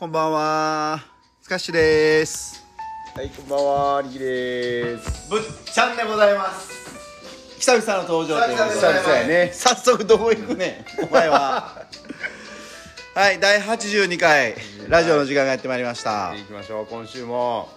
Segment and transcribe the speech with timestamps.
[0.00, 1.04] こんばんは。
[1.42, 2.64] スカッシュです。
[3.14, 5.28] はい、こんばんは、リキです。
[5.28, 6.70] ぶっちゃんでございます
[7.58, 11.84] 久々の登場ということで久々やね早速どこ行くねん、お前は。
[13.14, 14.54] はい、第82回、
[14.88, 16.30] ラジオの時間がやってまいりました。
[16.30, 17.68] 行きましょう、今週も。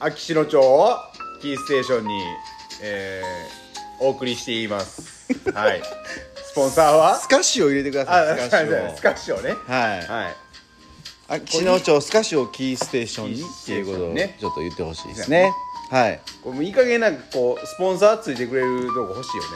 [0.00, 0.98] 秋篠町を
[1.40, 2.20] キーステーションに、
[2.82, 5.28] えー、お送りしています。
[5.54, 5.82] はい。
[6.50, 7.14] スポンサーは？
[7.14, 8.96] スカッシュを入れてくださあ、い、ススカカッシュを。
[8.96, 9.50] スカッシュをね。
[9.68, 9.98] はい。
[10.06, 10.34] はい。
[11.28, 15.52] あ岸野町スカッシュをキーステーションにっていうことをねちょっと言ってほしいですね。
[15.90, 16.20] はい。
[16.42, 19.48] これもういい加減なんかこう、スポンサーついてくれるとこ欲しいよね。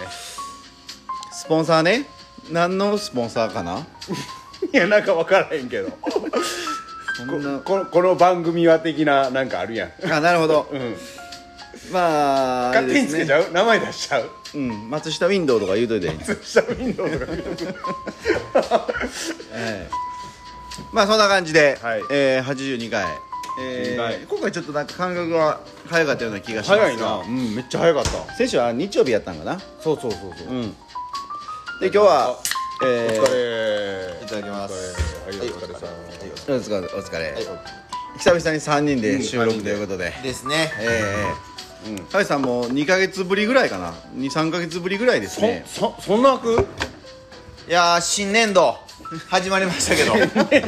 [1.33, 2.07] スポンサーね。
[2.53, 3.85] 何のスポンサーかな？
[4.73, 5.91] いや、なんか分からへんけど。
[7.17, 7.59] そんな。
[7.59, 9.93] このこの番組は的ななんかあるやん。
[10.13, 10.69] あ、なるほど。
[10.71, 10.97] うん。
[11.93, 13.35] まあ、勝手につけちう。
[13.35, 13.51] ゃう？
[13.51, 14.31] 名前出しちゃう？
[14.55, 16.09] うん、松下ウィンドウとか言うといて。
[16.43, 17.75] 下ウィンドウとか見とく
[19.53, 19.91] ええ
[20.93, 22.03] まあそんな感じで、はい。
[22.11, 23.05] えー、82回、
[23.61, 26.85] えーはい今回ちょっとなんか感覚が早かったような気がしますが。
[26.85, 27.17] 早いな。
[27.17, 28.35] うん、めっちゃ早かった。
[28.35, 29.61] 先週は日曜日やったんかな？
[29.81, 30.49] そうそうそうそう。
[30.49, 30.71] うん。
[31.81, 34.25] で今日はおえ疲れ。
[34.25, 34.97] いただきます。
[35.29, 35.39] お疲れ。
[35.41, 35.89] はい、お疲れさん。
[36.53, 36.87] ー、お疲れ。
[36.87, 37.47] お疲れ、はい
[38.17, 40.73] 久々に3人で収録ということで、ですね。
[40.79, 40.91] えええ
[41.51, 41.54] え
[42.11, 43.93] ハイさんも2か月ぶりぐらいかな。
[44.17, 45.65] 23か月ぶりぐらいですね。
[45.67, 46.67] そ、そ、そんな開く
[47.69, 48.77] いやー新年度
[49.29, 50.13] 始まりましたけど。
[50.51, 50.65] え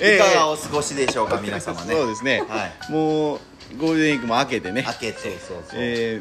[0.00, 1.94] えいかがお過ごしでしょうか皆様ね。
[1.94, 2.92] そうですね、はい。
[2.92, 3.38] もう
[3.78, 4.82] ゴールデンウィークも明けてね。
[4.82, 5.78] 開けてそうそう。
[5.78, 6.20] え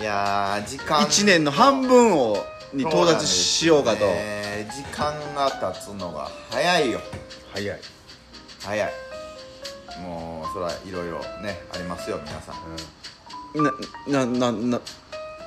[0.00, 3.98] いやー時ー、間1年の半分をに到達しようかと。
[3.98, 4.84] そうなんですね。
[4.90, 7.00] 時間が経つのが早いよ。
[7.52, 7.80] 早い。
[8.60, 8.92] 早い。
[10.00, 12.56] もうそらいろいろねありますよ皆さん
[13.54, 14.80] なななな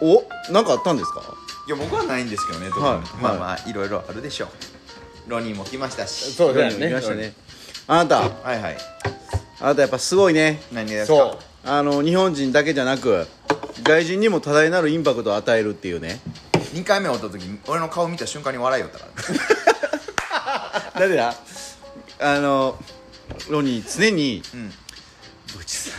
[0.01, 1.21] おなんかあったんですか？
[1.67, 4.49] いや僕はないんですけどね特に、はいまあまあいろいろあるでしょう。
[5.27, 6.31] ロニーも来ましたし。
[6.33, 6.87] そうだよね。
[6.87, 7.33] 見ましたね。
[7.87, 8.19] あなた。
[8.21, 8.77] はいはい。
[9.61, 10.61] あなたやっぱすごいね。
[10.71, 11.15] 何がですか？
[11.17, 11.69] そう。
[11.69, 13.25] あの日本人だけじゃなく
[13.83, 16.19] 外人にも多大なるインパクトを与えるっていうね。
[16.75, 19.05] 2回目会った時俺の顔見た瞬間に笑いよったか
[20.93, 20.99] ら。
[20.99, 21.33] だってな
[22.19, 22.77] あの
[23.49, 24.73] ロニー常にうん
[25.57, 25.93] 「ブチさん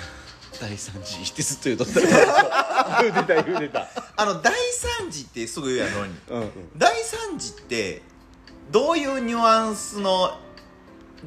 [0.60, 3.02] 第三次」ってずっと言うとった。
[3.02, 3.88] 言うてた、言うてた。
[4.16, 4.52] あの大
[4.98, 6.50] 惨事ってすぐ言うやんロニーうん。
[6.76, 8.02] 大惨事って
[8.70, 10.38] どういうニュアンスの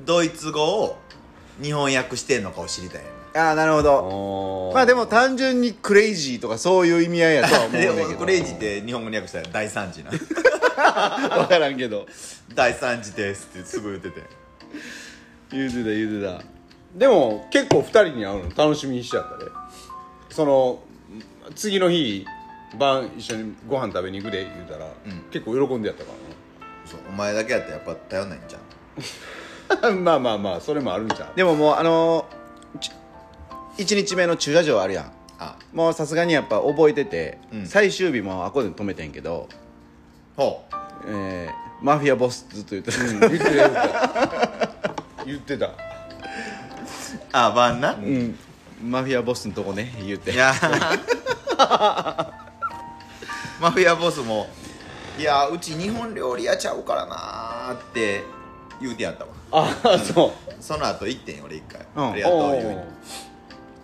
[0.05, 0.97] ドイツ語を
[1.61, 3.01] 日本訳してんのかを知りたい
[3.35, 3.95] ああなるほど。
[3.97, 10.19] おまあでも単純にクレイジーとかそういう意味合いやとは思うんだでけども クレイジーって日本語に訳したら大惨事な分
[11.47, 12.07] からんけど。
[12.55, 14.23] 大惨事ですってすぐ言ってて。
[15.51, 16.58] 言うてた言うてた
[16.95, 19.51] でも、結構二人に会うの楽しみにしちゃったね。
[20.29, 20.79] その、
[21.55, 22.25] 次の日、
[22.77, 24.91] 晩一緒にご飯食べに行くで言うたら、ん。
[25.31, 26.11] 結構喜んでやったか
[26.85, 29.95] そうお前だけやったらやっぱ頼んないんじゃんらな。
[30.01, 31.35] まあまあまあ、それもあるんちゃう？
[31.35, 32.25] でももうあの
[32.79, 32.91] ち
[33.77, 35.11] 1日目の駐車場あるやん。
[35.39, 35.55] あ。
[35.73, 37.65] もうさすがにやっぱ覚えてて、うん。
[37.67, 39.47] 最終日もあこで止めてんけど、
[40.35, 40.75] ほう。
[41.07, 44.69] えーマフィアボスずっと言ってた、言ってた、
[45.25, 45.71] 言ってた。
[47.31, 48.37] あ晩な、うん。
[48.83, 50.31] マフィアボスのとこね言うて。
[50.31, 50.53] いや。
[53.61, 54.47] マフィアボスも
[55.17, 58.23] いやうち日本料理屋ちゃうからなーって
[58.81, 59.31] 言うてやったわ。
[59.51, 60.53] ああ、そう。
[60.61, 62.11] その後行ってん俺一回、うん。
[62.11, 62.85] ありがとうお言うにー一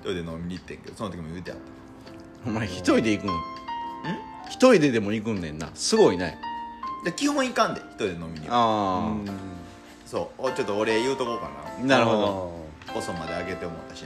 [0.01, 1.59] 人で飲みに行ってんけどその時も言うてやっ
[2.47, 3.29] お前一人で行くん？
[4.50, 5.69] 一人ででも行くんねんな。
[5.73, 6.38] すごいね。
[7.03, 8.53] たで基本行かんで一人で飲みには。
[8.56, 9.13] あ
[10.06, 10.44] そう。
[10.47, 11.50] おちょっとお礼言うとこうか
[11.81, 14.06] あなるほど細まであげて思ったし。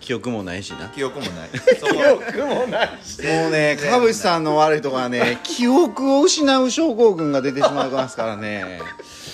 [0.00, 0.88] 記憶もないしな。
[0.88, 1.50] 記憶もない。
[1.78, 1.92] そこ
[2.32, 3.20] 記憶もないし。
[3.22, 8.80] もうねかぶしさんの悪いとこはね 記憶を失う症候群が出てしまいますからね。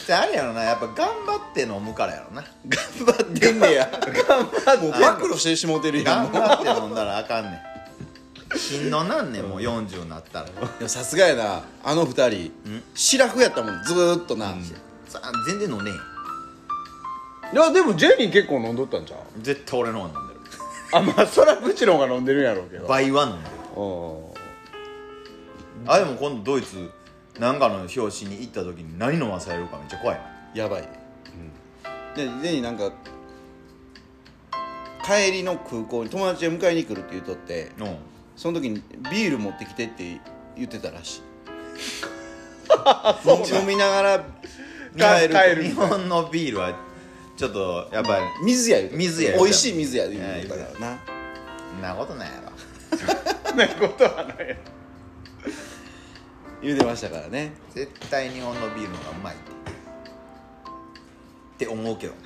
[0.07, 2.45] じゃああれやろなやっぱ頑張って飲むからやろな。
[2.67, 3.91] 頑張ってんねや。
[4.29, 4.87] 頑張って。
[4.87, 6.33] もう暴露してしもてるやんもう。
[6.33, 7.63] 頑張って飲んだらあかんね
[8.55, 8.59] ん。
[8.59, 10.45] しんどなんねんもう40になった
[10.81, 10.89] ら。
[10.89, 11.63] さすがやな。
[11.83, 12.53] あの二人
[12.95, 14.55] シラフやったもんずーっとな、
[15.09, 16.14] さ全然飲んでへん
[17.53, 19.21] いや、でもジェニー結構飲んどったんちゃう？
[19.43, 20.41] 絶対俺の方が飲んでる。
[20.93, 22.87] あ、まあ、そらうちの方が飲んでるんやろうけど。
[22.87, 23.49] 倍は飲んで。
[23.49, 23.85] るう
[25.89, 25.91] ん。
[25.91, 26.91] あでも今度ドイツ
[27.39, 30.23] なんかの表紙に行った時に何飲まされるかめっちゃ怖いな。
[30.55, 30.89] やばい。
[32.17, 32.93] でででなんか
[35.05, 37.97] 帰りの空港に友達が迎えに来るって言うとってうん。
[38.37, 40.21] その時にビール持ってきてって
[40.57, 41.23] 言ってたらしい。
[43.61, 44.25] 飲みながら
[44.97, 46.75] 帰る帰る日本のビールは
[47.37, 48.99] ちょっとやっぱり水や言うてた。
[48.99, 50.99] 水や美味しい水や言うてたからな。
[51.73, 52.53] そんなことないやろ。
[53.49, 54.57] そんなことはないや
[56.63, 57.53] 言うてましたからね。
[57.75, 59.53] 絶対日本のビールの方がうまいって。
[61.55, 62.19] って思うけどな。
[62.21, 62.23] い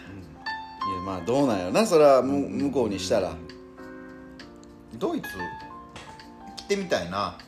[0.96, 1.86] やまあどうなんやろな。
[1.86, 3.34] それはむ向こうにしたら。
[4.94, 5.28] ドイツ
[6.56, 7.38] 来てみたいな。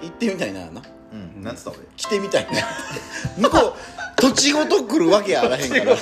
[0.00, 0.82] 行ってみたいなな。
[1.12, 1.42] うん。
[1.42, 1.80] なんつった俺。
[1.96, 2.62] 来てみたいな。
[3.48, 3.74] 向こう
[4.22, 5.96] 土地ごと来るわけやあらへんから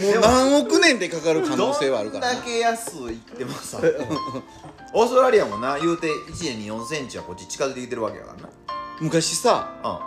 [0.00, 2.32] もう何億年でかかる可能性はあるからな。
[2.34, 3.80] どんだけ安いってもさ。
[4.92, 8.48] オーストラリアもな言うて1年に4センチはこっち近づいてきてるわけやから
[9.00, 10.00] 昔さな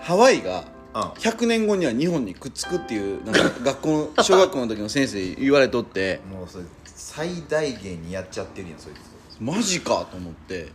[0.00, 0.60] ハワイが
[0.94, 1.00] うん。
[1.02, 6.20] うん100年後には日本にくっつくっていうなんか 学校の小学校の時の先生言われとって。
[6.30, 9.40] もうそれ最大限にやっちゃってるやんそいつ。
[9.40, 10.68] マジかと思って。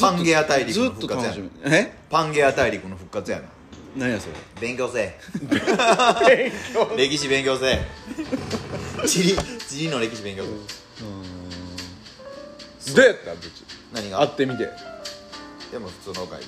[0.00, 1.34] パンゲア大陸ずっの復活や
[1.66, 1.92] え？
[2.10, 3.44] パンゲア大陸の復活やな
[3.96, 4.34] 何やそれ？
[4.60, 5.18] 勉強せえ。
[6.96, 7.80] 歴史勉強せえ。
[9.06, 9.34] 地理
[9.68, 10.50] 地理の歴史勉強せ
[12.92, 12.94] え。
[12.94, 13.34] どうやった？
[13.34, 13.64] ぶち
[13.94, 14.18] 何が？
[14.18, 14.68] 会ってみて。
[15.72, 16.46] でも普通の会議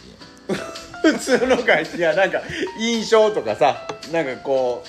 [1.13, 2.15] 普通の会社いや。
[2.15, 2.43] なんか
[2.79, 4.85] 印象とかさなんかこ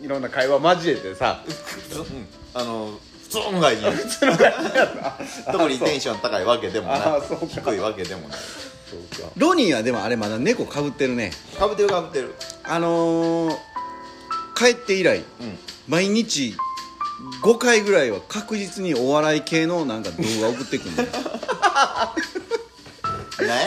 [0.00, 1.42] ういろんな会話交えてさ。
[1.44, 1.48] う
[2.00, 2.26] ん。
[2.54, 4.44] あの普通の会議 普通の会社
[4.78, 4.92] やっ
[5.44, 5.52] た。
[5.52, 7.00] 特にテンション高いわけでもない。
[7.46, 8.38] 低いわけでもない
[9.36, 11.32] ロニーはでもあれまだ猫かぶってるね。
[11.58, 12.34] かぶってるかぶってる。
[12.64, 13.56] あのー、
[14.56, 15.24] 帰って以来うん。
[15.88, 16.54] 毎日
[17.42, 21.06] 5回ぐらいは確実にお笑い系のなんか動画送ってくん ね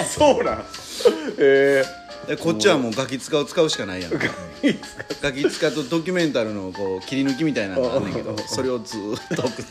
[0.08, 0.66] そうなん。
[1.40, 1.84] え
[2.28, 4.12] でこっちはもうガキ使を使うしかないやん。
[4.14, 4.80] え
[5.22, 9.64] ガキ使とドキュメンタルのこう切り抜きみたいなのがあんねんけどそれをずーっと送って。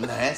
[0.06, 0.34] 何や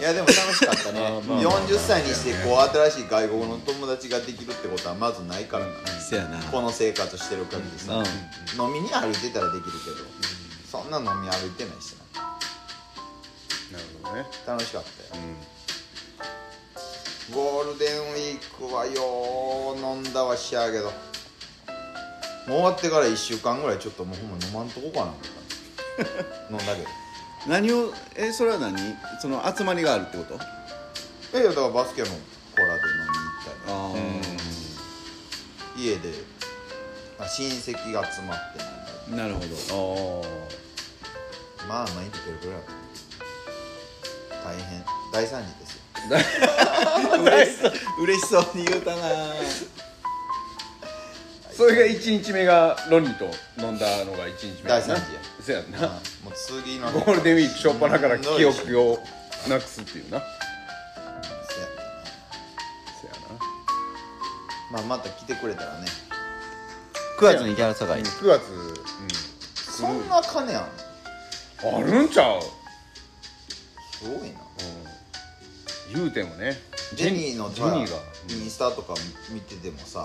[0.00, 1.00] いやでも楽しかったね。
[1.06, 2.58] あまあ40歳にしてこう
[2.90, 5.72] 新しい外国の友達ができるってことはまずないからな。
[6.00, 6.38] せやな。
[6.44, 8.66] この生活してる限りさ、うん。
[8.66, 9.96] 飲みに歩いてたらできるけど、
[10.70, 12.22] そんな飲み歩いてないしな。
[13.72, 14.26] なるほどね。
[14.46, 15.22] 楽しかったよ、
[17.32, 20.92] ゴールデンウィークはよう飲んだわしやけどもう
[22.48, 25.04] 終わってから1週間ぐらいちょっともうほんま飲まんとこかな。
[25.04, 26.88] 思った飲んだけど
[27.46, 28.76] 何をえそれは何？
[29.20, 30.38] その集まりがあるってこと？
[31.34, 32.12] えいやだからバスケのコ
[32.62, 33.72] ラで飲みに行ったり。
[33.72, 33.74] あ
[35.78, 36.12] 家で、
[37.18, 38.60] まあ、親戚が集まって
[39.10, 39.46] 飲なるほど。
[41.62, 42.60] あまあ毎日出るぐらい
[44.44, 44.84] 大変。
[45.12, 45.80] 大惨事ですよ。
[48.02, 49.06] 嬉しそうに言うたな。
[49.06, 49.08] あ
[51.52, 55.20] それが1日目がロニーと飲んだのが1日目大惨事や。
[55.44, 55.70] そうやん。
[55.70, 58.98] なもう次のゴールデンウィークしょっぱなから記憶を
[59.48, 60.18] なくすっていうな。
[60.18, 60.24] や
[61.50, 63.16] そうや
[64.72, 65.86] まあまた来てくれたらね。
[67.18, 68.42] 9月にギャラ高いな9月、
[69.54, 70.64] そんな金あん、
[71.76, 74.40] あるんちゃう、すごいな。
[75.92, 76.58] うん、言うてもね。
[76.94, 78.10] ジェニーのジェニーが。
[78.28, 78.94] インスタとか
[79.30, 80.04] 見ててもさ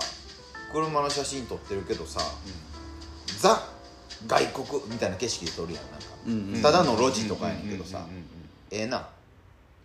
[0.72, 2.20] 車の写真撮ってるけどさ、
[3.38, 3.62] ザ
[4.26, 6.62] 外国みたいな景色で撮るやんなんか、うんうん。
[6.62, 8.24] ただの路地とかやねんけどさ、うんうんうんうん
[8.70, 8.98] ええな。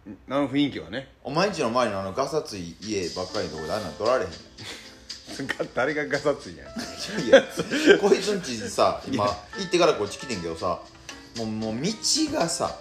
[0.07, 1.09] うんあの雰囲気はね。
[1.23, 4.31] お前んちの周りのあのガサつい家ばっかりのとこであんなん撮られへん。
[5.75, 6.67] 誰がガサついやん。
[7.27, 7.43] いや
[7.99, 10.81] こいつんちさ今行ってからこっち来てんけどさ
[11.37, 11.91] もうもう道
[12.33, 12.75] がさ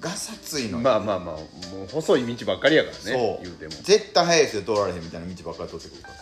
[0.00, 0.78] ガサついのよ。
[0.78, 3.44] まあまあまあもう細い道ばっかりやからねそう。
[3.44, 3.82] 言うても。
[3.82, 6.14] 絶対速い人で通られへんみたいな道ばっかり通ってくるから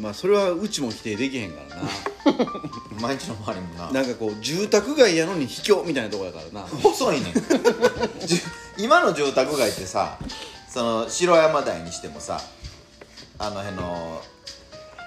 [0.00, 1.82] まあそれはうちも否定できへんから
[3.00, 3.86] 毎日の周りもな。
[3.86, 6.66] ななんかこう住宅街やのに秘境みたいなとこやからな。
[6.82, 7.34] 細いねん。
[8.26, 8.38] じゅ
[8.78, 10.18] 今の住宅街ってさ
[10.72, 12.40] その城山台にしてもさ
[13.38, 14.22] あの辺の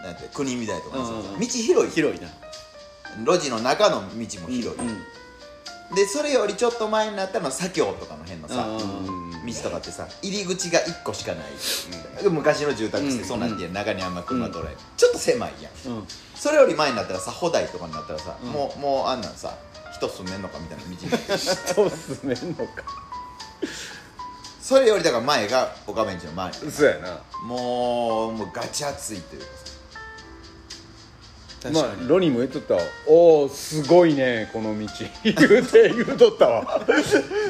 [0.03, 1.39] なんて国見台とかにさ、うんうんうん。
[1.39, 1.91] 道広い。
[1.91, 2.27] 広いな。
[3.25, 5.03] 路地の中の道も広い、うん
[5.93, 11.45] でそれよりちょっと前になったのは左京とかの辺のさ、うん道とかってさ入り口が1個しかない、
[12.29, 15.93] 昔の住宅ってそうなんていう中にあんま車通らない、ちょっと狭いやん。
[15.95, 16.07] うん。
[16.35, 18.49] それより前になったらさ歩台とかになったらさ、うん。
[18.49, 19.55] もうもうあんなんさ
[19.93, 21.11] 人住めんのかみたいな道に。
[21.11, 22.83] なってるそうすめんのか。
[24.61, 26.51] それよりだから前が岡弁地の前。
[26.51, 27.19] そうやな。
[27.43, 29.64] もうもうガチ熱いというかさ
[31.71, 32.81] ま確かに、あロニーも言っとったわ。
[33.07, 34.87] おおすごいねこの道。
[35.23, 36.85] 言うて言うとったわ。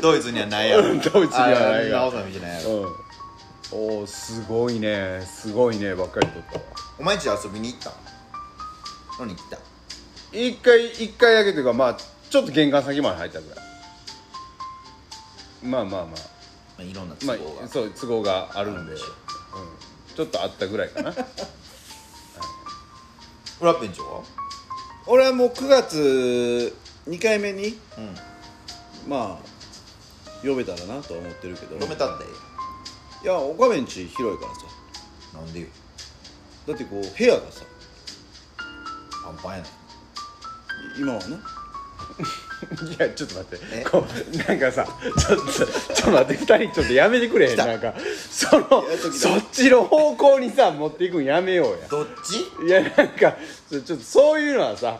[0.01, 0.83] ドイツにはないやろ。
[0.83, 2.11] ドイツにはないやろ。
[3.71, 3.77] うん。
[3.77, 6.61] おおすごいねすごいねばっかりとったわ。
[6.99, 7.91] お前んち遊びに行った
[9.19, 9.57] のに来た？
[10.31, 11.97] 一回一回だけというかまあ
[12.29, 13.59] ちょっと玄関先まで入ったぐらい。
[15.63, 16.15] まあまあまま
[16.79, 18.99] あいろんな都合が、あそう都合があるんで、うん、
[20.15, 21.11] ちょっとあったぐらいかな。
[21.11, 21.21] フ
[23.61, 24.21] ラッペンチョは？
[25.07, 26.75] 俺はもう9月
[27.07, 28.15] 2回目にうん。
[29.07, 31.77] まあ呼べたらなとは思ってるけど。
[31.77, 32.23] 止めたって？
[33.23, 34.61] いや岡弁地広いからさ。
[35.33, 35.61] なんで？
[35.61, 35.67] よ
[36.67, 37.63] だってこう部屋がさ。
[39.23, 39.69] パンパンやね
[40.99, 41.37] 今はね
[42.97, 43.83] いやちょっと待っえ？
[43.83, 47.93] てこうなんかさちょっとちょっと待って二人ちょっとやめてくれへんなんか。
[48.31, 48.83] その
[49.13, 51.87] そっちの方向にさ持っていくんやめようや。
[51.89, 52.65] どっち？
[52.65, 53.35] いやなんか
[53.69, 54.99] ちょっとそういうのはさ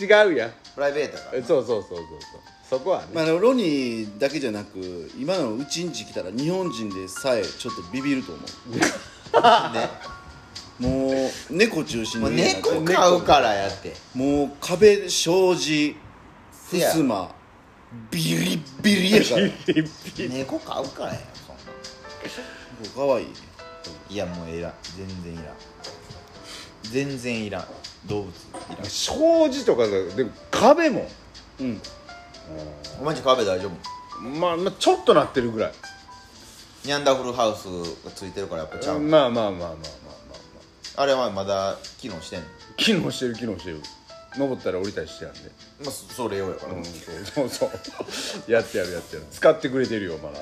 [0.00, 0.52] 違うやん。
[0.74, 2.08] プライベートかえそうそうそうそうそう。
[2.68, 8.40] そこはね、まあ、ロニーだけじゃなく今のうちんち来たら日本人でさえちょっとビビると思
[9.72, 9.88] ね。
[10.80, 12.36] うもう猫中心に。
[12.36, 13.94] 猫飼うからやって。
[14.14, 15.96] もう壁障子
[16.68, 17.28] せや襖
[18.10, 19.48] ビリビリやから。
[20.28, 21.20] 猫飼うからや。
[21.46, 21.56] そん
[22.84, 22.90] な。
[22.94, 23.26] かわいい
[24.10, 24.74] いやもういらん。
[24.96, 25.54] 全然いらん。
[26.82, 27.66] 全然いらん。
[28.06, 28.32] 動物い
[28.76, 28.86] らん。
[28.86, 31.08] 障子とかででも壁も。
[31.60, 31.80] うん。
[33.00, 33.70] お前んち壁大丈夫？
[34.22, 35.72] まあ、まあちょっとなってるぐらい。
[36.84, 37.66] ニャンダフルハウス
[38.04, 39.80] がついてるからやっぱちゃう、まあまあまあまあまあまあま
[40.96, 41.02] あ。
[41.02, 42.46] あれはまだ機能してんの？
[42.76, 43.80] 機能してる機能してる
[44.38, 45.40] 登ったら降りたりしてやんで
[45.84, 47.70] まあそそれ用やから、うんそうそうそう。
[48.50, 49.26] やってやるやってやる。
[49.30, 50.38] 使ってくれてるよまだ。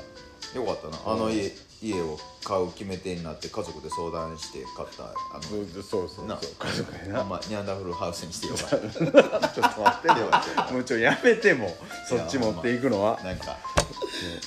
[0.54, 0.98] よかったな。
[1.06, 6.26] あの家,、家を買う決め手になって家族で相談して買ったあそうのそうそう。
[6.26, 8.54] なそう家族やあなんまニャンダフルハウスにしてよ。
[8.54, 10.08] かったちょっと待って。
[10.08, 10.14] よ
[10.72, 11.76] もうちょやめても
[12.08, 13.20] そっち持っていくのは。
[13.22, 13.56] なんか、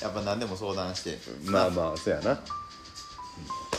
[0.00, 1.18] やっぱ何でも相談して。
[1.44, 2.40] まあまあそうやな。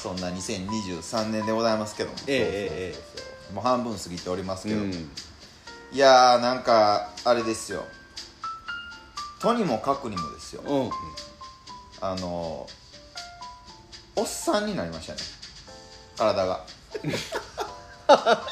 [0.02, 2.16] そんな2023年でございますけども。
[2.28, 3.20] えええ
[3.54, 5.12] もう半分過ぎておりますけど、うん
[5.91, 7.84] いやーなんかあれですよ。
[9.41, 10.63] とにもかくにもですよ。
[10.65, 10.91] えうん。
[12.01, 12.67] あの
[14.15, 15.19] おっさんになりましたね。
[16.17, 16.65] 体が。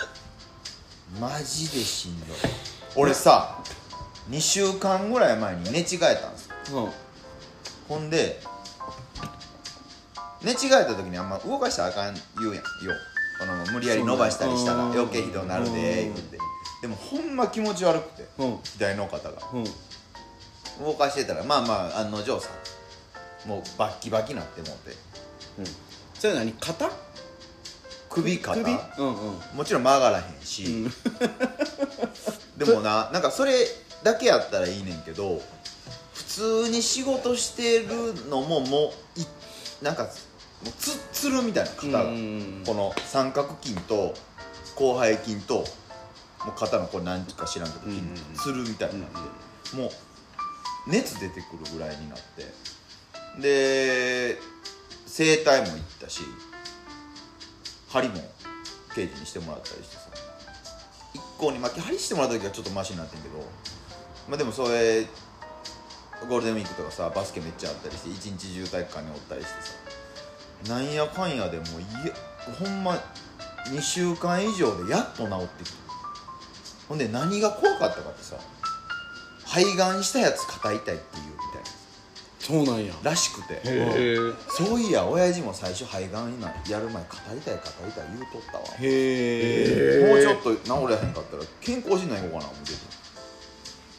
[1.20, 2.38] マジでしんどい。
[2.96, 3.60] 俺さ
[4.30, 6.86] 2週間ぐらい前に寝違えたんですよ。
[6.86, 6.94] うん。
[7.88, 8.42] ほんで
[10.42, 12.56] 寝違えた時にあんま動かしたらあかん言うやん。
[12.56, 12.62] よ
[13.40, 16.38] この無理やり伸ばしたりしたら余計ひどなるで言って
[16.82, 18.60] でもほんま気持ち悪くてうん。
[18.64, 19.42] 左の肩が。
[19.54, 19.64] うん。
[20.86, 22.50] 動かしてたらまあまあ案の定さ
[23.46, 24.92] もうバッキバキなって思って。
[26.20, 26.90] それ何肩？
[28.10, 28.60] 首肩？
[28.60, 28.72] 首？
[28.72, 29.40] うんうん。
[29.56, 30.86] もちろん曲がらへんし、
[32.58, 33.68] でもななんかそれ
[34.04, 35.42] だけやったらいいねんけど
[36.14, 39.26] 普通に仕事してるのももうい
[39.82, 40.12] なんかもう
[40.80, 44.14] つっつるみたいな肩が、うんこの三角筋と
[44.78, 45.66] 広背筋と
[46.48, 52.46] もう肩のこれ何か知らんけど筋、うんつるみたいになって、もう熱出てくるぐらいになって。
[53.42, 54.40] で
[55.06, 56.22] 整体も行ったし
[57.90, 58.16] 針も
[58.96, 60.10] ケーキにしてもらったりしてさ。
[61.14, 63.36] 一向に巻き針してもらった時はちょっとマシになってんけど
[64.28, 65.04] まあでもそれ
[66.28, 70.74] ゴールデンウィークとかさバスケめっちゃあったりして一日中体育館におったりしてさ。
[70.74, 72.14] なんやかんやでもういや
[72.60, 72.98] ほんま
[73.68, 75.87] 2週間以上でやっと治ってきて
[76.88, 78.36] ほんで何が怖かったかってさ
[79.46, 81.02] 肺がんしたやつ肩痛いっていうみ
[81.54, 81.78] たいな。
[82.40, 82.94] そうなんや。
[83.02, 83.62] らしくて。
[84.50, 88.64] そういや親父も最初肺がんになやる前肩痛い肩痛い言うとったわ。
[88.80, 92.78] へえもうちょっと治れへんかったら健康診断行こうかな思ってて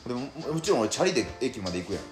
[0.09, 2.03] でもももちろん俺チャリで駅まで行くやん。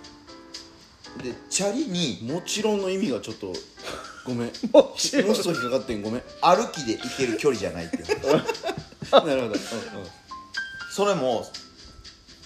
[1.23, 3.53] でチャリにもちろんの意味がちょっと
[4.25, 4.53] ごめん。
[4.73, 5.37] もちろん。
[5.37, 6.23] 引っかかってんごめん。
[6.41, 8.07] 歩きで行ける距離じゃないっていう。
[9.13, 9.57] なるほど、うん
[10.97, 11.45] それも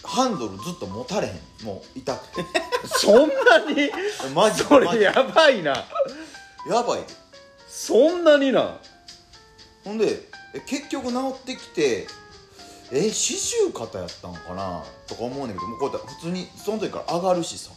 [0.02, 1.64] ハンドルずっと持たれへん。
[1.64, 2.44] もう痛くて。
[2.98, 3.92] そんなに？
[4.34, 5.86] マジマジそれやばいな。
[6.68, 7.00] やばい。
[7.02, 7.06] で
[7.68, 8.76] そんなにな？
[9.84, 12.08] ほんでえ結局治ってきて
[12.90, 14.82] え四十肩やったんかな？
[15.06, 17.70] とか思うねんだけどもうこうやって普通にその時から上がるしさ。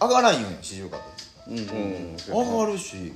[0.00, 1.04] 上がらんよんや四十肩
[1.48, 2.16] うんうんうん。
[2.26, 3.12] 上がるし。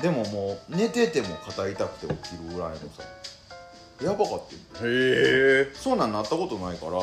[0.00, 3.02] でももう寝てても肩痛くて起きるぐらいのさ
[4.02, 4.42] やばかっ
[4.74, 4.90] たよ。
[4.90, 5.74] へえ。
[5.74, 7.02] そうなんなったことないからあ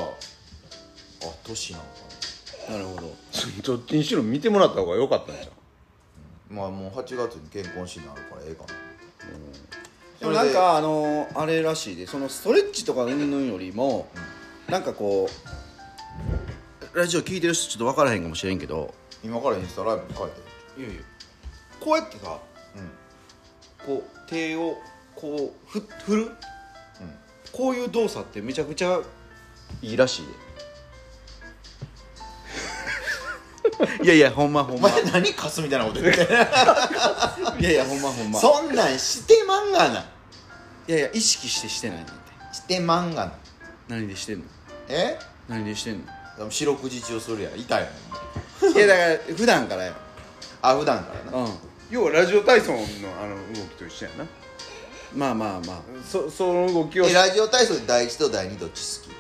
[1.44, 1.88] 年なんか
[2.70, 2.78] な。
[2.78, 3.14] るほど。
[3.64, 6.56] どっちにしろ見てもらった方が良かったんじゃん。
[6.56, 8.70] なまあもう8月に健康診断あるからええかな。
[10.20, 14.08] でもなんかあのあれらしいでそのストレッチとかうんぬんよりも、
[14.70, 15.28] なんかこ
[16.94, 20.36] うラジオ聞いてる人ちょっと分からへんかもしれんけど今からインスタライブに書いて
[20.78, 21.04] るいやいや。
[21.80, 22.40] こうやってさ
[22.76, 23.98] うん。
[23.98, 24.78] こう手を
[25.16, 26.32] こうふ振る、
[27.54, 29.00] こういう動作ってめちゃくちゃ
[29.82, 30.44] いいらしいで。
[34.04, 34.90] いやいやほんまほんま。
[35.14, 36.22] 何カスみたいなこと言って。
[37.60, 38.40] いやいやほんまほんま。
[38.40, 40.00] そんなんしてまんがな。
[40.88, 42.12] いやいや意識してしてないねんて。
[42.52, 43.34] してまんがな。
[43.88, 44.46] 何でしてんの？
[44.90, 45.20] え？
[45.48, 46.06] 何でしてんの？
[46.38, 47.52] でも四六時中するや。
[47.52, 49.94] ん痛いもんいやだから普段からよ
[50.62, 51.38] あ普段からな。
[51.38, 51.58] うん。
[51.90, 52.82] 要はラジオ体操のあ
[53.28, 54.26] の動きと一緒やな
[55.16, 55.82] まあまあまあ。
[56.08, 57.08] そその動きを。
[57.08, 59.14] えラジオ体操で第一と第二どっち好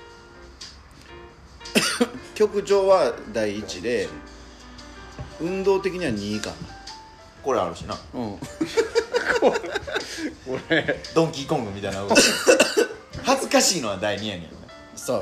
[2.36, 4.10] 局長 は第一で
[5.40, 6.54] 運動的には2位かき
[7.44, 7.96] これあるしな。
[7.96, 8.40] なうん。
[10.48, 12.22] 俺ドンキーコングみたいな動き。
[13.24, 14.50] 恥ずかしいのは第二やねん。
[14.96, 15.22] そう。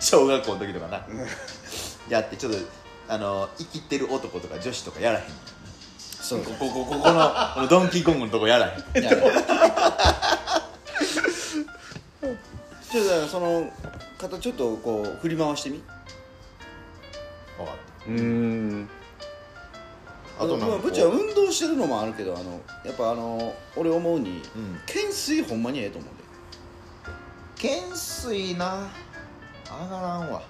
[0.00, 1.06] 小学校の時とかな。
[2.08, 2.58] やってちょっと
[3.08, 5.36] あの生きてる男とか女子とかやらへんねん
[6.26, 9.34] そうこここここのこのドンキーコングのとこやらへんいやちょっとだ
[13.14, 13.70] からその
[14.18, 15.80] 肩ちょっとこう振り回してみ。
[17.56, 17.76] 分かっ
[18.08, 18.88] うーん。
[20.36, 20.70] たあとなんかこう。
[20.70, 24.74] まあぶっちゃん運動してるのもあるけどあのやっぱあの俺思うに、うん。
[24.86, 26.10] 懸垂ほんまにええと思う
[27.62, 27.68] で。
[27.70, 28.88] 懸垂な。
[29.64, 30.42] 上がらんわ。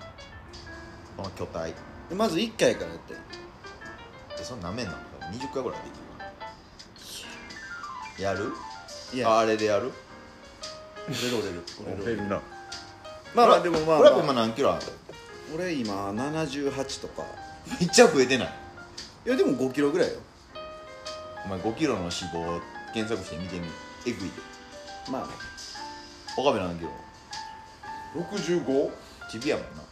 [1.19, 1.75] この巨体。
[2.09, 3.13] でまず1回からやって。
[4.39, 4.93] でそんなめんな
[5.33, 5.93] 20回ぐらいでき
[8.19, 8.23] る。
[8.23, 8.53] やる？
[9.13, 9.29] いや。
[9.31, 9.93] ああれでやる？
[11.09, 11.63] 折れる折れる。
[11.81, 12.41] 折れる折れるな。
[13.35, 14.87] まあまあでもまあ、まあ、何キロある
[15.55, 17.25] 俺今78とか。
[17.81, 18.49] めっちゃ増えてない？
[19.27, 20.15] いやでも5キロぐらいよ。
[21.45, 22.61] お前5キロの脂肪を
[22.95, 23.67] 検索して見てみ。
[24.07, 24.35] えぐいで。
[25.11, 25.29] まあ
[26.41, 26.91] 岡部何キロ
[28.17, 28.91] ？65?
[29.31, 29.83] チビやもんな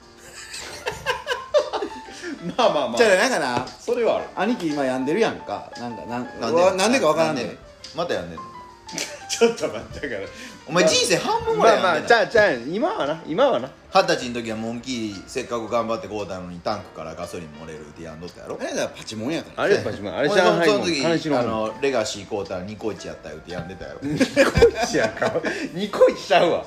[2.56, 2.96] まあまあまあ。
[2.98, 4.24] じゃあなんかなそれはある。
[4.36, 5.70] 兄貴今病んでるやんか。
[5.78, 7.58] なんかなんなんわなんでかわからんねなんで
[7.96, 8.38] またやんねん。
[8.38, 8.42] の
[9.28, 10.28] ちょっと待ってだから。
[10.66, 12.22] お前人生半分ぐらいまあまあやんでな。
[12.22, 13.70] いじゃあじゃあ今はな今はな。
[13.94, 18.58] 二十歳の時はモンキーせっかく頑張ってこうたのにタンクからガソリン漏れるってやんどったやろ。
[18.60, 19.62] あれだパチモンやから。
[19.64, 23.98] あれやっぱ自分あれ上海もその時あのレガシーこうたらニコイチやったよってやんでたやろ。
[24.02, 25.32] ニコイチやか。
[25.74, 26.64] ニコイチちゃうわ。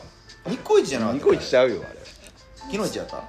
[0.48, 2.00] ニコイチじゃなかったニコイチちゃうよあれ。
[2.72, 3.24] 昨日イチやった？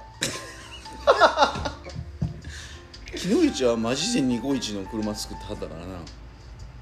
[3.15, 5.99] 昨日一はマジでニコイチの車作ってはったからな。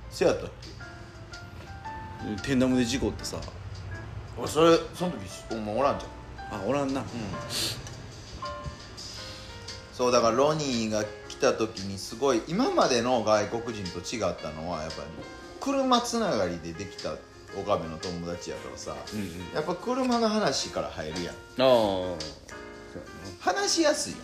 [0.09, 0.47] せやった。
[0.47, 0.49] っ
[2.41, 3.37] けテンダムで事故ってさ。
[4.37, 5.19] 俺それその時
[5.51, 6.61] お前おらんじゃん。
[6.61, 7.03] あおらんな、
[9.93, 15.07] そうだからロニーが来た時にすごい今までの外国人と違ったのはやっぱり
[15.59, 17.15] 車つながりでできた
[17.59, 18.95] 岡部の友達やからさ、
[19.53, 21.35] やっぱ車の話から入るやん。
[21.35, 22.15] あ
[23.39, 24.23] 話しやすいよね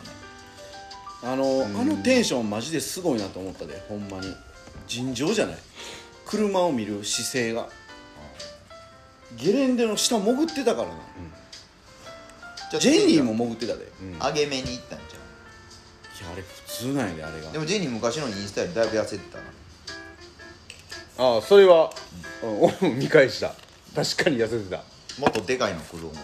[1.23, 3.81] あの、あのテンションマジですごいなと思ったで。
[3.87, 4.33] ほんまに。
[4.87, 5.57] 尋常じゃない。
[6.25, 7.69] 車を見る姿勢が。
[9.37, 13.87] ゲレンデの下潜ってたからな、ちょっとジェニーも潜ってたで、い
[14.19, 15.15] 上げ目に行ったんじ
[16.23, 17.47] やあれ普通なんやであれが。
[17.47, 19.43] ゃんでもジェニー昔のインスタよりだいぶ痩せてたな。
[21.17, 21.93] あああそれは、
[22.43, 23.53] うん、俺 も見返した。
[23.95, 24.83] 確かに痩せてた。
[25.19, 26.21] もっとでかいの来る思うか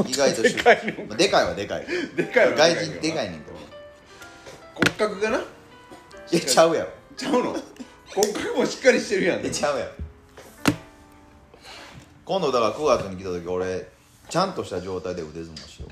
[0.00, 0.08] らな。
[0.08, 1.86] 意外とでかいのまあでかいはでかい。
[2.16, 3.59] でかいはでかい外人でかいねんけど
[4.84, 5.38] 骨格がな。
[5.38, 5.42] い
[6.32, 7.56] やちゃうやろちゃうの？
[8.14, 9.44] 骨格もしっかりしてるやん。
[9.46, 9.92] えちゃうやろ
[12.24, 13.88] 今度だから9月に来た時俺
[14.28, 15.88] ちゃんとした状態で腕相撲しよ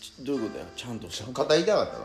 [0.00, 0.64] ちどういうことや？
[0.76, 1.30] ちゃんとした？
[1.30, 1.98] う肩痛かったか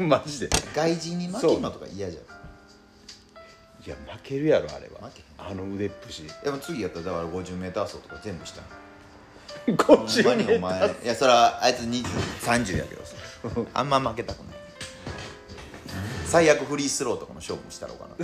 [0.06, 0.48] マジで？
[0.74, 2.24] 外人に負けるのとか嫌じゃん。
[3.84, 5.08] いや負けるやろあれは。
[5.08, 6.22] 負けあの腕っぷし。
[6.44, 8.62] でも次やったらだから 50m 走とか全部した
[9.66, 13.14] 50ほんまにお前いやそれはあいつ2030やけどさ。
[13.74, 14.56] あんま負けたくない。
[16.26, 18.14] 最悪フリースローとかの勝負したろうかな。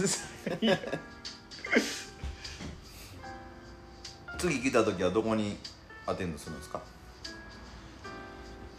[4.38, 5.56] 次来た時はどこに
[6.06, 6.80] アテンドするんですか？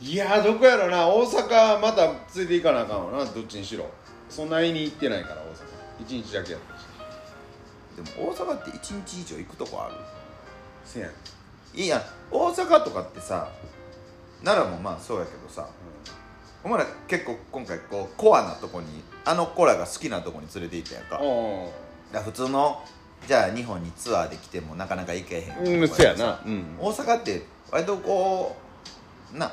[0.01, 1.07] いやどこやろな。
[1.07, 3.31] 大阪また連れて行かなあかんわな。
[3.31, 3.85] どっちにしろ。
[4.29, 5.43] そんなに行ってないから大阪。
[6.01, 6.85] 一日だけやったし。
[8.15, 9.95] でも大阪って1日以上行くとこある？
[10.85, 11.11] せやん
[11.73, 12.01] いいやん。
[12.31, 13.49] 大阪とかってさ
[14.43, 15.67] 奈良もまあそうやけどさ、
[16.63, 18.87] お前ら結構今回こうコアなとこに
[19.25, 21.19] あの子らが好きなとこに連れて行ったやんか。
[22.11, 22.83] だ普通の
[23.27, 26.41] じゃあ日本にツアーで来てもなかなか行けへんあうんそやな。
[26.45, 28.55] うん大阪って割とこ
[29.33, 29.51] うな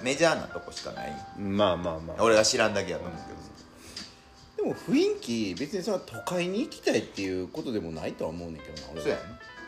[0.00, 1.12] メジャーなとこしかない。
[1.38, 2.22] まあまあまあ。
[2.22, 3.16] 俺が知らんだけやと思う
[4.56, 9.02] けどでも雰囲気別にそれは都会に行きたいっていうことでもないとは思うねんけどな俺は。
[9.02, 9.22] そうやね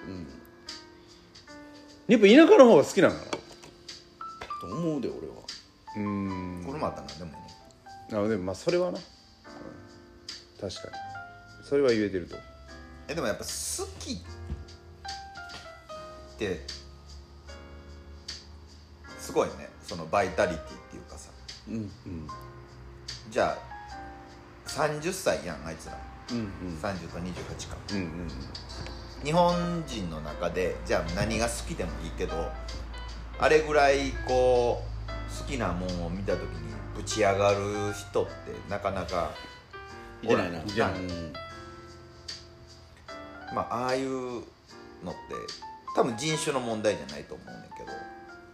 [0.08, 0.26] うん
[2.08, 3.24] やっぱ田舎の方が好きなんかな
[4.60, 5.34] と思うで俺は。
[5.96, 6.02] うー
[6.62, 6.64] ん。
[6.64, 7.38] これもあったら何でもね。
[8.12, 10.70] あでもまあそれはな、うん。
[10.70, 10.94] 確かに。
[11.64, 12.36] それは言えてると。
[13.08, 13.48] えでもやっぱ好
[13.98, 14.16] きっ
[16.38, 16.60] て
[19.18, 19.68] すごいね。
[19.82, 21.30] そのバイタリティっていうかさ。
[21.68, 21.90] うんうん。
[23.30, 25.98] じゃあ30歳やんあいつら。
[26.30, 26.46] うんうん。
[26.80, 28.28] 30と28かうんうん
[29.24, 32.50] 日本人の中でじゃあ何が好きでもいいけど
[33.38, 37.58] あれぐらいこう好きなもんを見た時にぶち上がる
[37.92, 38.32] 人って
[38.68, 39.30] なかなか
[40.22, 40.58] いてないな。
[40.58, 41.32] ないうん。
[43.54, 44.44] まあああいうのって
[45.94, 47.92] 多分人種の問題じゃないと思うねんけど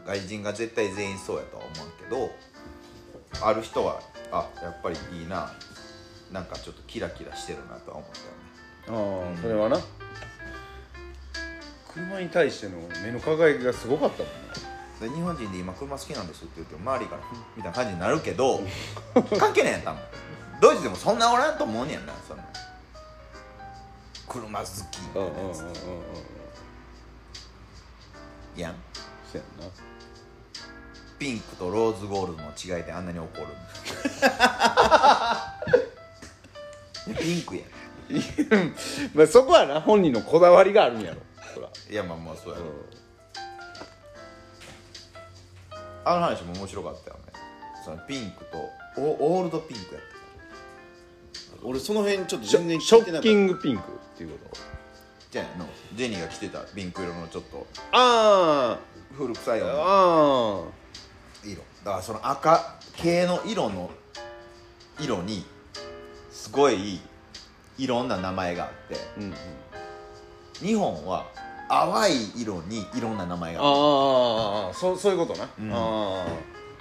[0.07, 4.01] 外人が絶対全員そうやとは思うけどある人は
[4.33, 5.53] あやっぱりいいな
[6.33, 8.11] なんかちょっとキラキラしてるなとは思っ
[8.87, 9.29] たよね。
[9.29, 9.79] ああそれはな
[11.93, 14.39] 車に対しての目の輝きがすごかったもんね
[15.01, 18.61] で日本人で今車好きなんですって言うと周りから「ふんみたいな感じになるけど
[19.39, 20.01] 関係ないやん多分。
[20.61, 22.43] ドイツでもそんなおらんと思うねやんなその。
[24.29, 24.71] 車好き。
[24.71, 24.75] み
[25.15, 25.65] たいなやつ
[28.57, 28.75] やん
[29.31, 29.53] そうやん。
[29.67, 29.69] な。
[31.19, 33.47] ピンクとローズゴールドの違いであんなに怒る
[37.21, 37.67] ピンクやん。
[39.15, 41.21] まあそこはな本人のこだわりがあるんやろ
[41.91, 42.69] いやまあまあそうやろ、う
[46.05, 47.23] あの話も面白かったよね。
[47.85, 48.59] そのピンクと
[49.01, 54.57] オオールドピンクやった俺その辺ちょっと全然ショッキ聞いてなかっングピンクっていうこと？
[55.31, 58.79] じゃあのジェニーが着てたピンク色のちょっとあ
[59.17, 60.63] 古臭いようなあ
[61.45, 61.63] 色。
[61.85, 63.91] だからその赤系の色の
[65.01, 65.45] 色に
[66.31, 67.01] すごい
[67.79, 68.97] いろんな名前があって。
[69.17, 69.35] うんうん。
[70.61, 71.27] 日本は
[71.69, 73.61] 淡い色にいろんな名前が。
[73.61, 75.73] あるああそうそういうことな、うん。
[75.73, 76.27] ああ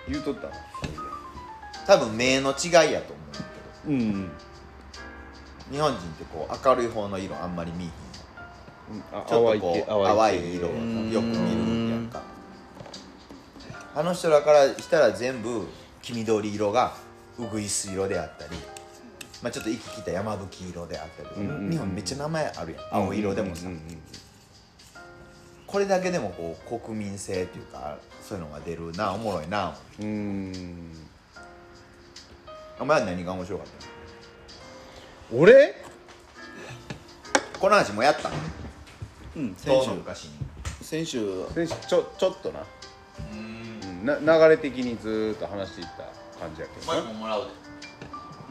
[0.10, 0.47] 言うとった。
[0.47, 0.54] な
[1.86, 3.23] 多分目の違いやと思
[3.88, 4.34] うんだけうんど。
[5.71, 7.88] 日本人ってこう明るい方の色あんまり見え
[8.91, 12.21] ひんあちょっとこ系う淡い系色をんよく見るやんか。
[13.95, 15.67] あの人らからしたら全部
[16.02, 16.93] 黄緑色が
[17.38, 18.56] ウグイス色であったり、
[19.41, 22.84] まあ、ちょっと息切った山吹色であったり、うんうんうん日本めっちゃ名前あるやん。
[23.06, 23.82] 青色でもさ、うんうん
[25.67, 29.77] これだけでもこう国民性っていうかそういうのが出るなおもろいな。
[29.99, 30.08] うん。
[30.08, 30.10] う
[30.51, 30.91] ん
[32.80, 33.67] お前は何が面白かっ
[35.30, 35.41] たの？
[35.41, 35.75] 俺？
[37.60, 38.36] この話もやったの？
[39.36, 39.89] うん先週。
[39.89, 40.32] 昔に。
[40.82, 41.45] 先週。
[41.53, 42.63] 先週ちょちょっとな,、
[43.32, 47.01] うん、な流れ的にずーっと話していった感じやけどな。
[47.03, 47.47] ももらうで。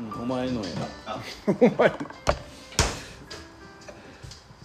[0.01, 0.67] うんお前のや
[1.07, 1.19] あ。
[1.49, 1.93] お前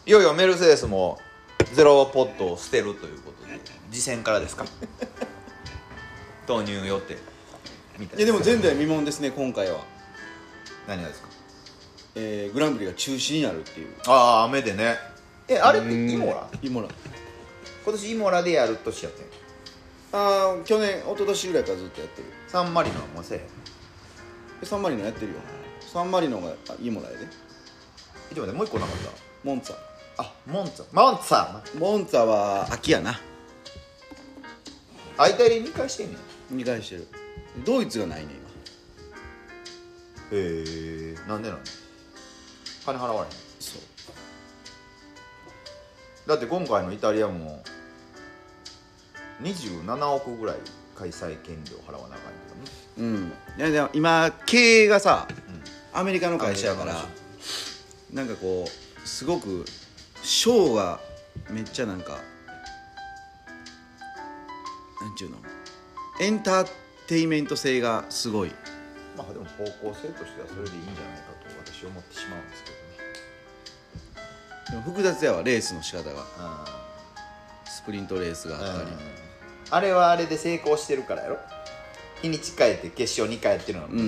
[0.05, 1.19] いよいよメルセデスも
[1.73, 3.60] ゼロポットを捨てるということで
[3.91, 4.65] 次戦からですか？
[6.47, 7.17] 投入予定
[7.97, 9.79] みたいいやでも前代未聞ですね今回は、
[10.88, 11.27] 何がですか？
[12.15, 13.88] えーグランプリが中止になるっていう。
[14.07, 14.97] ああ雨でね。
[15.47, 16.10] えあれってうん。
[16.10, 16.49] イモラ？
[16.62, 16.88] イモラ。
[17.86, 19.25] 今年イモラでやる年やってん
[20.13, 22.27] ああ去年一昨年ぐらいからずっとやってる。
[22.49, 23.45] サンマリノはもうせえへん。
[24.60, 25.39] でサンマリノやってるよ。
[25.93, 27.25] サンマリノがあイモラやで。
[28.31, 28.95] えちょっと待ってもう一個なかっ
[29.43, 29.75] モンツァ。
[29.75, 29.81] た
[30.21, 30.86] あモンツァ。
[30.91, 31.53] モンツァ。
[31.53, 33.19] なモンツァは秋やな。
[35.17, 36.15] 相対で2回してんね
[36.53, 36.57] ん。
[36.57, 37.07] 2回してる。
[37.65, 38.41] ドイツがないね今。
[40.31, 41.62] へえなんでなの
[42.86, 43.31] 金払われへん。
[43.60, 43.81] そう。
[46.29, 47.63] だって今回のイタリアも
[49.41, 50.57] 27億ぐらい
[50.95, 52.71] 開催権料払わなあかんけどね。
[52.97, 53.34] うん。
[53.57, 55.39] いやでも今経営がさうん。
[55.99, 57.03] アメリカの会社やから
[58.13, 58.69] なんかこう
[59.07, 59.65] すごく
[60.23, 60.99] ショーが
[61.49, 62.19] めっちゃなんか
[65.01, 65.38] なんちゅうの？
[66.19, 66.67] エンター
[67.07, 68.51] テイメント性がすごい。
[69.17, 71.31] まあでも方向性としてはそれでいいんじゃないか
[71.65, 72.81] と私は思ってしまうんですけどね。
[74.69, 76.23] でも複雑やわレースの仕方が。
[76.38, 76.65] あ
[77.65, 78.91] スプリントレースがあったり。
[79.71, 81.38] あれはあれで成功してるからやろ？
[82.21, 84.05] 日にち変えて決勝2回やってるのうんうん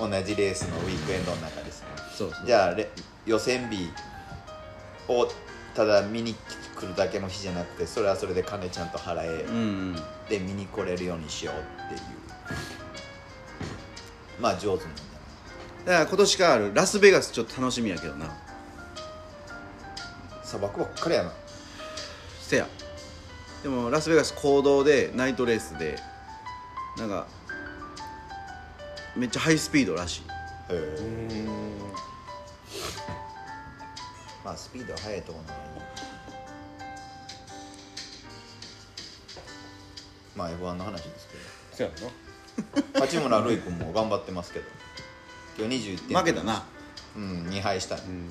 [0.00, 0.10] うん。
[0.10, 1.88] 同じレースのウィークエンドの中ですね。
[2.16, 2.32] そう。
[2.46, 2.88] じゃあレ
[3.26, 3.90] 予選日
[5.08, 5.28] を
[5.74, 6.34] ただ見に
[6.76, 9.58] 来るだけの日じゃなくてそれはそれで金ちゃんと払え、うんう
[9.92, 9.96] ん。
[10.28, 11.54] で見に来れるようにしよう
[11.86, 12.00] っていう。
[14.40, 15.02] まあ上手なんじ
[15.84, 18.26] だから今年からあるラスベガスちょっと楽しみやけどな。
[20.44, 21.32] 砂漠ばっかりやな。
[22.40, 22.68] せや。
[23.62, 25.96] でもラスベガス公道でナイトレースで
[26.98, 27.26] なんか
[29.16, 30.22] めっちゃハイスピードらしい。
[30.22, 30.26] へ
[30.70, 31.72] えうん
[34.44, 35.86] まあスピードは速いと思うんだけど
[40.36, 42.32] まあ F1 の話ですけそうやど
[43.00, 44.66] 八村塁君も頑張ってますけど。
[45.58, 46.18] 今日21点。
[46.18, 46.64] 負けたな。
[47.16, 48.28] うん2敗したうん。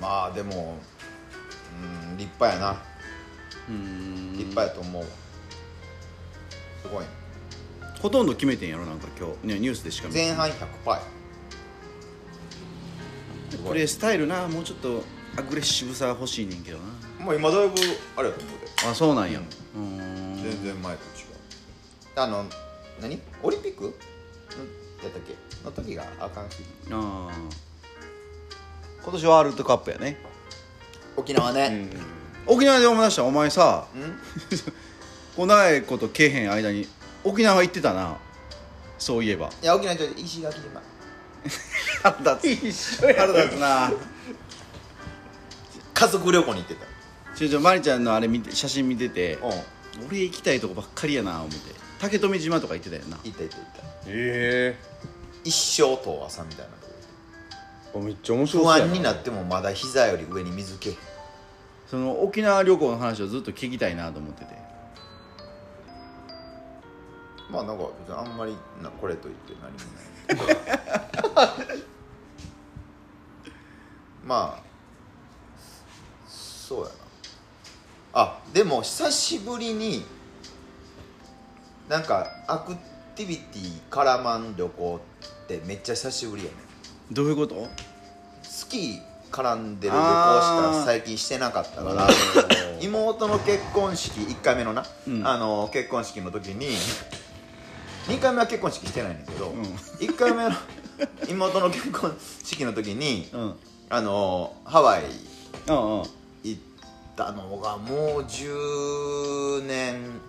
[0.00, 0.78] まあでも
[2.10, 2.82] うん立派やな。
[3.68, 4.32] うん。
[4.32, 5.02] 立派やと思う。
[5.02, 5.08] わ
[6.82, 7.04] すごい。
[7.04, 7.08] ね
[8.00, 9.46] ほとんど決めてんやろなんか今日。
[9.46, 10.98] ねニュースでしか見て前半100%やすごい
[13.46, 15.02] プレースタイルなもうちょっと
[15.36, 17.24] アグレッシブさ欲しいねんけどな。
[17.24, 17.74] もう今だいぶ
[18.16, 18.88] あれやと思うで。
[18.90, 19.40] あそうなんや。
[19.74, 20.42] うん。
[20.42, 21.26] 全然前と違う。
[22.16, 22.44] あの
[23.00, 23.20] 何？
[23.42, 23.82] オリンピック？
[23.82, 23.94] のや
[25.08, 25.34] ったっけ？
[25.64, 26.58] の時があかんし
[26.90, 27.32] ああ。
[29.02, 30.16] 今年ワールドカップやね。
[31.16, 31.90] 沖縄ね。
[32.46, 33.24] 沖縄で思い出した？
[33.24, 34.18] お前さうん、
[35.36, 36.88] こう長いことけえへん間に
[37.24, 38.16] 沖縄行ってたな。
[38.98, 39.50] そういえば。
[39.62, 40.80] いや沖縄ちょっと石垣島
[42.02, 43.14] 腹立つ。
[43.14, 43.92] 腹立つな。
[45.94, 46.86] 家族旅行に行ってた。
[47.36, 50.06] ちょちょまりちゃんのあれ見て写真見ててうん。
[50.08, 51.56] 俺行きたいとこばっかりやな思って。
[51.98, 53.18] 竹富島とか行ってたよな。
[53.24, 53.82] 行った行った行った。
[54.06, 54.76] え。
[55.44, 56.86] 一生遠浅みたいなと
[57.92, 57.98] こ。
[57.98, 60.94] えめっちゃ面白不そうや安になってもまだ膝より上に水け
[61.86, 64.66] その沖縄旅行の話をずっと聞きたいなと思ってて。
[67.50, 70.15] まあなんか別にあんまりなこれといって何もない
[74.24, 74.62] まあ
[76.28, 76.90] そうやな。
[78.14, 80.04] あでも久しぶりに
[81.88, 82.74] なんかアク
[83.14, 85.00] ティビティ絡まん旅行
[85.44, 86.56] ってめっちゃ久しぶりやね
[87.12, 87.68] どういうこと？
[88.42, 90.08] スキー絡んでる旅行し
[90.78, 92.08] か最近してなかったから
[92.80, 95.26] 妹の結婚式1回目のな、うん。
[95.26, 96.76] あの結婚式の時に
[98.06, 99.62] 2回目は結婚式してないんだけど、ん。
[99.62, 100.50] 1回目の
[101.28, 103.54] 妹の結婚式の時に、うん。
[103.88, 105.02] あのハワイ
[105.66, 106.60] 行っ
[107.16, 110.20] たのがもう10年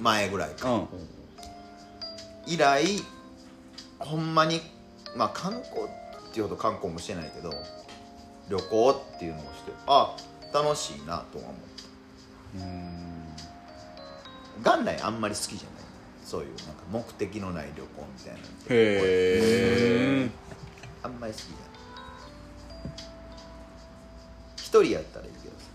[0.00, 0.88] 前ぐらいか、うん。
[2.46, 2.84] 以来
[3.98, 4.60] ほんまに
[5.16, 7.52] まあ観光っていうほど観光もしてないけど
[8.48, 10.16] 旅行っていうのをしてあ
[10.52, 11.70] 楽しいなとは思った。
[14.62, 15.79] 元来あんまり好きじゃない
[16.30, 20.30] そういうなんか目的のない旅行みたいなへえ
[21.02, 21.60] あんまり好きじゃない。
[24.56, 25.66] 一人やったらいいけどさ。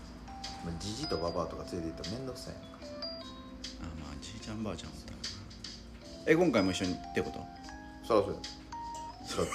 [0.64, 2.62] まあじじとばばあとか連れて行ったら面倒くさいやん。
[2.62, 2.68] か
[3.82, 5.18] あまあじいちゃんばあちゃんおったな
[6.26, 7.38] え今回も一緒にってこと？
[7.38, 7.48] めっ
[8.06, 8.40] そらそうや
[9.26, 9.46] そら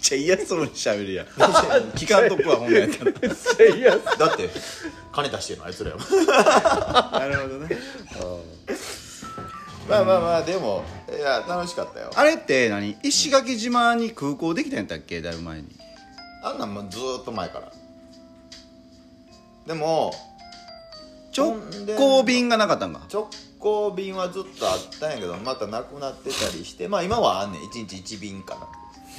[0.00, 1.24] ちゃ嫌そうにしゃべるや。
[1.24, 3.12] ん聞かんとくわほんまやったら。
[3.12, 3.18] だ
[4.34, 4.48] って
[5.12, 6.06] 金出してるのあいつらやもん。
[7.12, 7.76] なるほどね
[9.88, 12.10] まあまあまあでもいや楽しかったよ。
[12.14, 12.96] あれって何？
[13.02, 15.20] 石垣島に空港できたんやったっけ？
[15.20, 15.68] だいぶ前に。
[16.42, 17.70] あんなんもうずーっと前から。
[19.66, 20.12] でも
[21.36, 21.56] 直
[21.96, 23.02] 行便がなかったんか？
[23.12, 27.62] 直行便はずっとあったんやけどまたなくなってたりしてまあ今はあんねん。
[27.62, 28.66] 1日1便かな。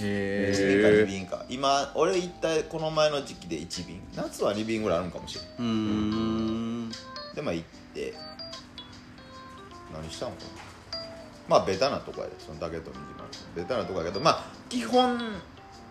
[0.01, 1.45] へ1便か2便か。
[1.49, 4.01] 今俺行ったこの前の時期で1便。
[4.15, 5.45] 夏は2便ぐらいあるんかもしれん。
[5.45, 6.91] うーん。
[7.35, 8.13] でまあ行って
[10.01, 10.29] 何したん。
[10.29, 10.99] かな
[11.47, 12.91] まあベタなとこやでそのだけと
[13.55, 15.19] ベタなとこやけどまあ基本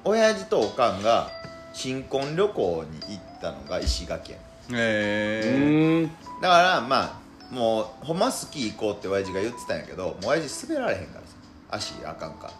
[0.05, 1.31] 親父とおかんが
[1.73, 4.75] 新婚旅行に行ったのが石垣やねん。
[4.75, 6.09] うへえ
[6.40, 11.35] だからまあもうほんまスキー行こうって親父が言ってたんやけどもう親父滑られへんからさ
[11.71, 12.53] 足あかんか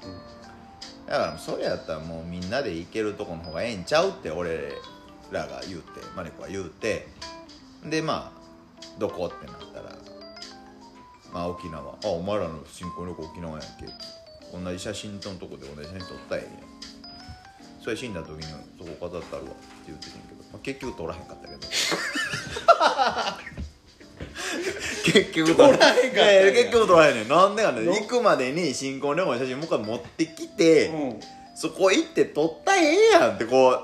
[1.09, 4.73] ら、だからそれやったらもうみんなで行けるとこの方がええんちゃうって俺
[5.31, 7.09] らが言うてマネコが言うて。
[7.85, 8.45] でまあ
[8.99, 9.74] どこってなったらま
[11.35, 11.83] あ沖縄。
[11.83, 13.87] あお前らの新婚旅行沖縄やんけ。
[14.53, 16.61] 同じ写真とのとこで同じ写真撮ったらええねん
[17.83, 18.43] それ死んだ時に
[18.79, 19.51] そこ飾ってあるわ。
[19.51, 21.61] って言っててんけど、まあ、結局撮らへんかったけど。
[25.05, 25.93] 結局撮らへんかった
[26.53, 27.29] 結局撮らへんねん。
[27.29, 30.91] なんでかね行くまでに新婚旅行の写真もう一回持ってきて、
[31.55, 33.81] そこ行って撮ったらええやんってこう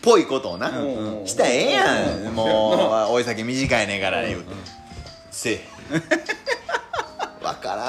[0.00, 4.54] ぽいことをな、んしたらええやん、もうおい先短いねんから言うて、
[5.30, 5.60] せえ
[5.92, 6.22] わから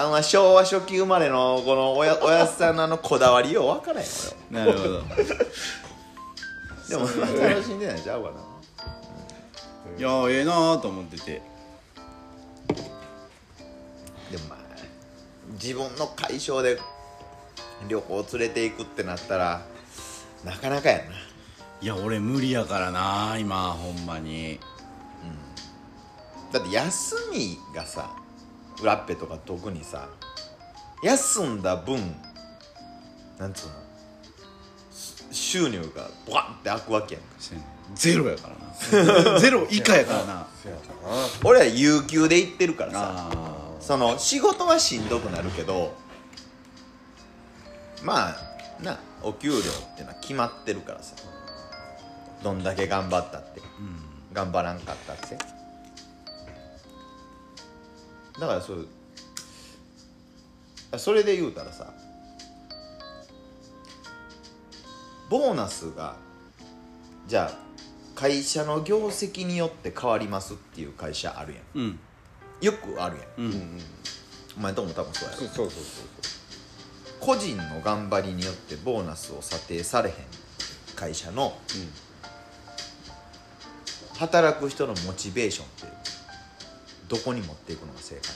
[0.06, 4.10] んわ昭和初期生まれのこのおや おやっさんのあのこだわりようわからんよ。
[4.52, 5.04] なるほど。
[5.10, 5.24] 俺
[6.90, 8.38] でも楽しんでないんちゃうかな。
[9.98, 11.42] いやええなと思ってて。
[14.32, 14.60] でもまあ
[15.54, 16.80] 自分の解消で
[17.88, 19.62] 旅行連れていくってなったら
[20.44, 21.04] なかなかやな。
[21.82, 24.60] いや俺無理やからな今ほんまに。
[26.52, 28.10] だって休みがさ
[28.86, 30.10] ラッペとか特にさ
[31.04, 32.16] 休んだ分
[33.38, 33.74] なんつうの
[34.92, 37.30] す収入がボカンって開くわけやんか。
[37.96, 39.40] ゼロやからな。
[39.40, 40.48] ゼロ以下やからな。
[41.44, 45.96] 俺は有給で行ってるからさあその仕事はしんどくなるけど
[48.04, 48.38] まあ
[48.84, 51.16] なお給料っていうのは決まってるからさ。
[52.44, 53.60] どんだけ頑張ったって。
[53.60, 54.34] ーうん。
[54.34, 55.38] 頑張らんかったって
[58.40, 58.88] だからそう
[60.92, 61.94] あそれで言うたらさ
[65.30, 66.16] ボーナスが
[67.28, 67.70] じゃあ
[68.16, 71.86] 会社の業績によって変わりますっていう会社あるやん。
[71.86, 72.00] うん。
[72.60, 73.48] よくあるやん。
[73.48, 73.80] うん。
[74.58, 75.36] お前んとこも多分そうや。
[75.36, 75.80] ろそうそうそう。
[77.20, 80.16] 個人の頑張りによってボーナスを査定されへん
[80.96, 81.58] 会社の
[84.18, 86.09] 働く人のモチベーションって
[87.10, 88.30] どこに持っていくのが正解な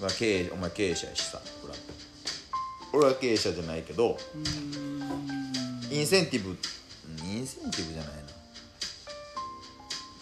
[0.00, 0.02] の？
[0.02, 1.78] まあ経営お前経営者やしさ俺は。
[2.92, 4.18] 俺は経営者じゃないけど
[5.90, 6.56] インセンティブ
[7.24, 8.22] インセンティブじゃないな。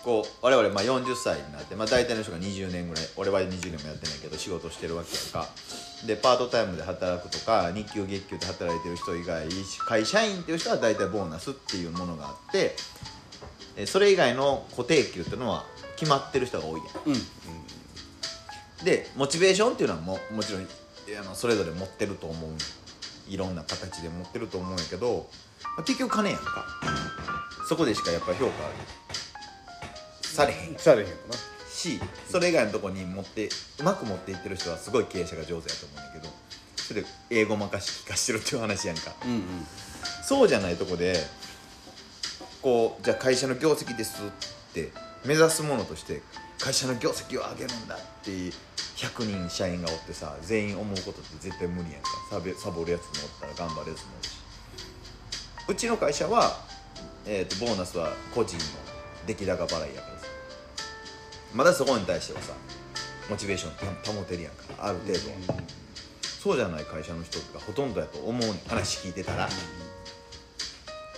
[0.02, 5.48] こう我々まあ40歳になって、まあ、大体の人が20年ぐらい俺は20年もやってないけど仕事してるわけやんか。
[6.06, 9.48] でパートタイムで働くとか日給月給で働いてる人以外
[9.88, 12.76] 会社員っていう人は大体ボーナスっていうものがあってえ
[13.84, 16.86] それ以外の固定給っていうのは決まってる人が多いやん。
[17.06, 18.84] うん。
[18.84, 22.50] でモチベーションっていうのはももちろんあのそれぞれ持ってると思う。
[23.28, 25.28] いろんな形で持ってると思うんやけど、
[25.76, 26.64] まあ結局金やんか。
[27.68, 28.52] そこでしかやっぱり評価
[30.22, 30.78] されへん。
[30.78, 31.56] されへんよな。
[31.76, 33.48] しそれ以外のとこに持って
[33.80, 36.32] うまく持っていってる人はすごい経営者が上手やと思うんだけど
[36.76, 39.12] それで英語任し聞かしてるっていう話やんか。
[39.24, 39.42] うんうん。
[40.24, 41.14] そうじゃないとこで
[42.62, 44.90] こうじゃあ会社の業績ですって
[45.24, 46.22] 目指すものとして
[46.58, 48.30] 会社の業績を上げるんだって
[48.96, 52.08] 100人社員がおってさ全員思うことって絶対無理やんか。
[52.30, 54.36] サボサボるやつもおったら頑張るやつもおるし。
[55.68, 56.64] うちの会社は、
[57.26, 58.62] えー、とボーナスは個人の
[59.26, 60.26] 出来高払いやからさ。
[61.54, 62.52] まだそこに対してはさ
[63.28, 64.62] モチベーションた保てるやんか。
[64.78, 65.52] ある程度。
[65.52, 65.60] は、
[66.22, 69.48] そうじゃない会社の人がほとんどやと思う話聞いてたら、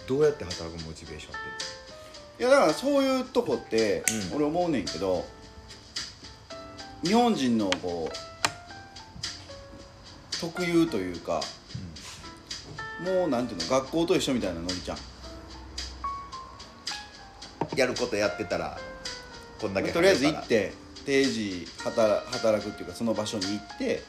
[0.08, 1.36] どうやって働くモチベーションっ
[2.38, 2.42] て？
[2.42, 4.36] いやだからそういうとこって、うん。
[4.36, 5.24] 俺思うねんけど
[7.04, 8.14] 日本人のこう
[10.40, 11.40] 特有というか、
[13.04, 14.98] もうなんていうの学校と一緒みたいなノリちゃん。
[17.76, 18.78] やることやってたら
[19.60, 20.72] こんだけとりあえず行って
[21.04, 24.02] 定時働働くっていうかその場所に行って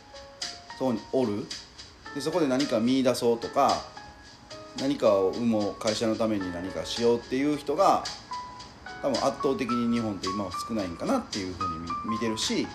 [0.77, 1.45] そこにおる。
[2.15, 3.85] でそこで何か見出そうとか
[4.81, 8.03] 何かを生もう会社のために何かしようっていう人が
[9.01, 12.67] 多分圧倒的に日本って今は少ないんかなっていうふうに見見てるし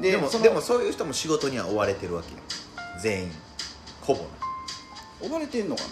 [0.00, 2.38] でもでもそういう人も仕事には追われてるわけよ
[3.02, 3.32] 全員。
[4.00, 4.28] ほぼな
[5.28, 5.82] 追われてんのか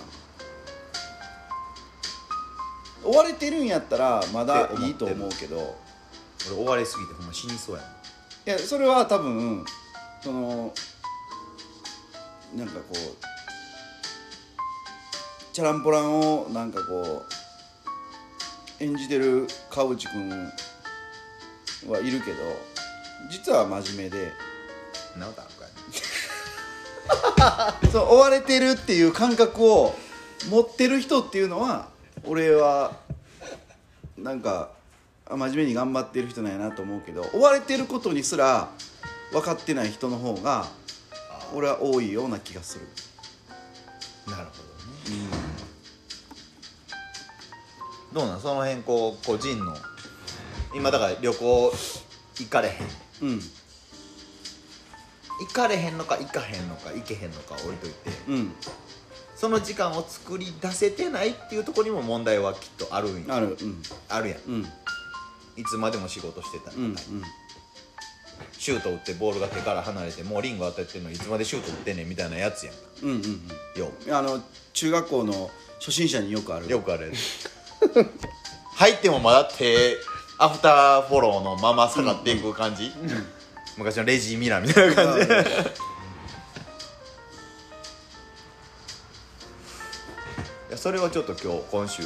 [3.04, 3.10] な？
[3.10, 5.76] 追われてるんやったらまだいいと思うけど。
[6.52, 7.82] 俺追われすぎてほんま死にそうや
[8.46, 9.64] いやそれは多分
[10.22, 10.72] その
[12.54, 12.96] なんかこう
[15.58, 17.24] チャランポランをなんかこ
[18.80, 20.30] う演じてる川内君
[21.90, 22.36] はいるけど
[23.28, 24.30] 実は真面目で。
[25.18, 25.50] なことある
[27.40, 29.96] かいそう追われてるっていう感覚を
[30.48, 31.88] 持ってる人っていうのは
[32.24, 32.92] 俺は
[34.16, 34.70] なんか
[35.26, 38.68] あ真面目に頑張ってる人なんやなと思うけど追われてることにすら
[39.32, 40.66] 分かってない人の方が
[41.52, 42.86] 俺は多いような気がする。
[44.30, 44.68] なるほど
[45.42, 45.47] ね
[48.18, 48.40] どうなん？
[48.40, 49.76] その辺こう個人の。
[50.74, 51.72] 今だから旅行
[52.40, 52.74] 行かれへん。
[53.22, 53.40] うん。
[55.40, 58.10] 行かれへんのか行かへんのか行けへんのか置いといて。
[58.28, 58.52] うん。
[59.36, 63.36] その時間を作り出せてないっていうところにも問題はきっとあるんや。
[63.36, 63.56] ある。
[63.60, 63.82] うん。
[64.08, 64.38] あるやん。
[64.48, 64.62] うん。
[65.56, 66.96] いつまでも仕事してたら、うんうん。
[68.58, 72.74] シュート打ってボールが手から離れてもうリング当たってんのにいつまでシュート打ってんねんみたいなやつやん。
[72.74, 73.20] かうんうん。
[73.80, 74.10] よう。
[74.10, 74.40] んあの
[74.72, 76.68] 中学校の初心者によくある。
[76.68, 77.12] よくある
[78.76, 79.96] 入ってもまだ手
[80.38, 82.92] アフターフォローのまま下がっていく感じ、
[83.76, 85.26] 昔のレジー・ミラーみたいな感じ。
[85.26, 85.34] で
[90.68, 92.02] いやそれはちょっと今日今週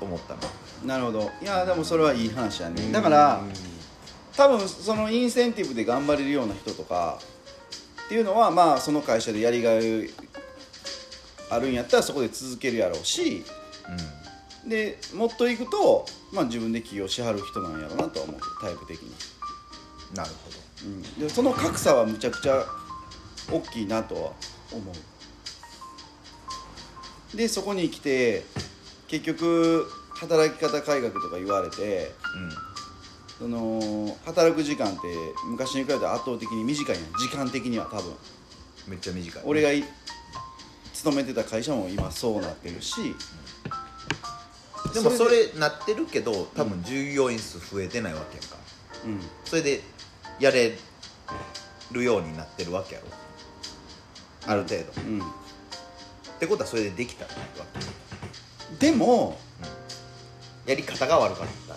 [0.00, 0.40] 思ったな。
[0.84, 1.30] なるほど。
[1.42, 2.92] いやでもそれはいい話やね。
[2.92, 3.40] だから
[4.36, 7.18] 多分そのインセンティブで頑張れるような人とか
[8.04, 10.10] っていうのはまあその会社でやりがい
[11.50, 13.44] あるんやったらそこで続けるやろうし
[14.68, 19.10] でもっといくと、まあ、自分で起業しはる人なんやろうなとは思うタイプ的に、
[20.14, 20.56] なるほど。
[20.86, 22.64] うん、でその格差はむちゃくちゃ
[23.50, 24.32] 大きいなとは
[24.72, 24.92] 思
[27.32, 27.36] う。
[27.36, 28.44] でそこに来て
[29.08, 32.12] 結局働き方改革とか言われて
[33.38, 34.98] その働く時間って
[35.48, 37.04] 昔に比べて圧倒的に短いやん。
[37.18, 38.06] 時間的には多分。
[38.06, 38.14] うん
[38.86, 39.42] めっちゃ短い。
[39.44, 39.82] 俺がい
[40.92, 43.14] 勤めてた会社も今そうなってるし
[44.92, 48.56] でもそれれなってるけど多分従業員数増えてないわけやんか。
[49.06, 49.20] うん。
[49.44, 49.82] それで
[50.38, 50.76] やれ
[51.92, 53.06] るようになってるわけやろ。
[54.46, 55.22] ある程度、っうん。
[56.38, 57.30] てことはそれでできたわ
[58.70, 58.76] け。
[58.78, 59.38] でも
[60.66, 61.74] やり方が悪かった。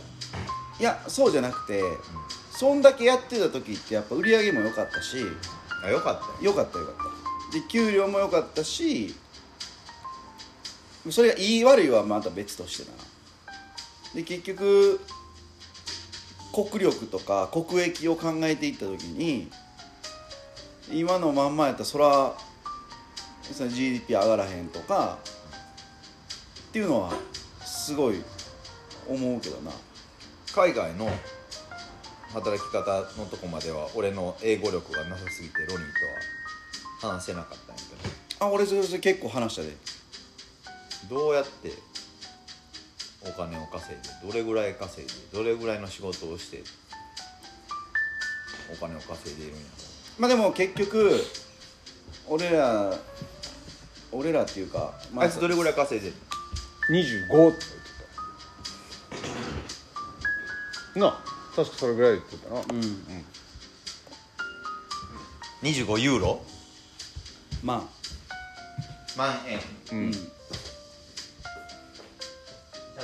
[0.80, 1.82] いやそうじゃなくて
[2.52, 5.18] そんだけやってた時ってやっぱ売り上げも良かったし
[5.84, 6.34] あよかったよ。
[6.42, 7.58] 良かった良かった。
[7.60, 9.16] で給料も良かったし
[11.12, 12.98] それがいい悪いはまた別としてな。
[14.16, 15.00] で結局
[16.54, 19.50] 国力とか国益を考えていった時に
[20.92, 22.34] 今のまんまやったらそら
[23.44, 25.20] その GDP 上がらへんとか
[26.70, 27.14] っていうのは
[27.64, 28.24] すごい
[29.08, 29.72] 思うけどな。
[30.54, 31.08] 海外の
[32.34, 35.78] 働き方のとこまでは俺の英語力がなさすぎてロニー
[37.02, 39.70] とは話せなかったんやけあ俺それそれ結構話したで
[41.10, 41.72] どどうやって
[43.22, 46.64] お金を稼いでどれぐらい稼いでどれぐらいの仕事をして
[48.74, 49.64] お金を稼いでいるんや
[50.18, 51.22] まあでも結局
[52.28, 52.94] 俺ら
[54.12, 56.16] 俺らっていうか、まあいつどれぐらい稼いでる
[56.90, 57.66] 25って言って
[60.94, 61.00] た。
[61.00, 61.24] なあ
[61.56, 62.60] 確かそれぐらい言ってたな。
[62.60, 62.66] うん。
[62.66, 62.78] の
[65.62, 66.42] 25ユーロ？
[67.64, 67.88] ま
[69.18, 69.60] 万円。
[69.60, 70.12] あうん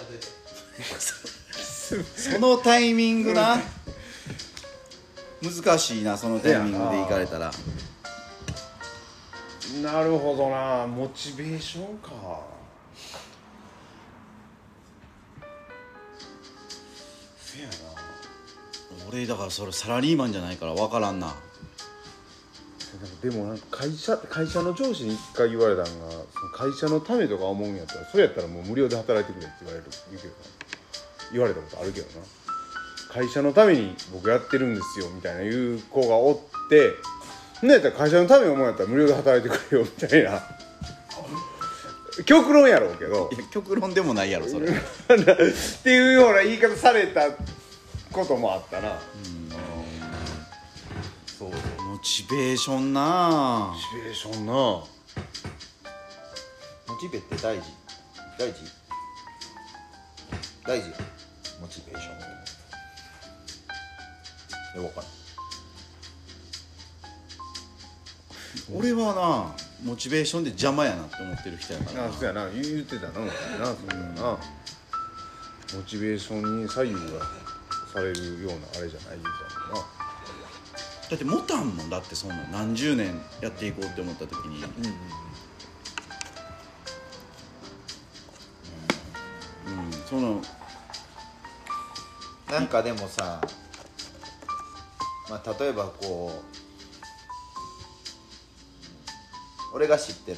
[2.16, 3.62] そのタイミングな。
[5.42, 7.52] 難しいなそのタイミングで行かれたら。
[9.82, 10.88] なるほどな。
[10.88, 12.12] モチベーションか。
[17.38, 17.74] せやな。
[19.10, 21.36] 俺だからそれサラリーマンじゃないから分からんな
[23.22, 30.40] でもなんか会社会社の上司に一回言われたんがその会社のためとか思うんやったらそれやったらもう無料で働いてくれって言われる言うけどな。
[31.32, 32.26] 言われたことあるけどな。
[33.10, 36.38] 会社のために僕やってるんですよみたいな言う子がおっ
[36.70, 36.92] て
[37.62, 40.44] なんやったら会社のために思うんやったら無料で働いてくれよみたいな。
[42.26, 43.30] 極論やろうけど。
[43.52, 44.68] 極論でもないやろそれ。
[44.68, 44.72] っ
[45.84, 47.32] ていうような言い方された
[48.12, 49.00] こともあったな。
[51.26, 51.56] そうモ
[52.04, 53.72] チベーションな。
[53.74, 54.52] モチベーションな。
[54.54, 54.88] モ
[57.00, 57.64] チベって大事。
[58.38, 58.60] 大事？
[60.66, 60.96] 大事や
[61.62, 62.14] モチベーション。
[64.76, 65.06] え分からん
[68.78, 72.10] 俺はなモチベーションで邪魔やなって思ってる人やからな。
[72.10, 72.50] あそうやな。
[72.50, 73.28] 言言ってたななそう
[73.90, 74.38] やな。
[75.76, 77.20] モチベーションに左右が
[77.94, 79.20] されるようなあれじゃない？
[79.20, 79.30] 言うた
[79.76, 79.82] もんな
[81.14, 84.64] だって持たんもんだってそんな何十年やっていこうって思った時に。
[84.64, 84.68] う
[89.70, 90.42] んその。
[92.50, 93.40] なんかでもさ、
[95.30, 96.32] まあ、例えばこ
[99.72, 100.38] う俺が知ってる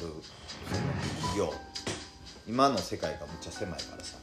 [1.22, 1.54] 企業。
[2.46, 4.18] 今の世界がめっちゃ狭いからさ。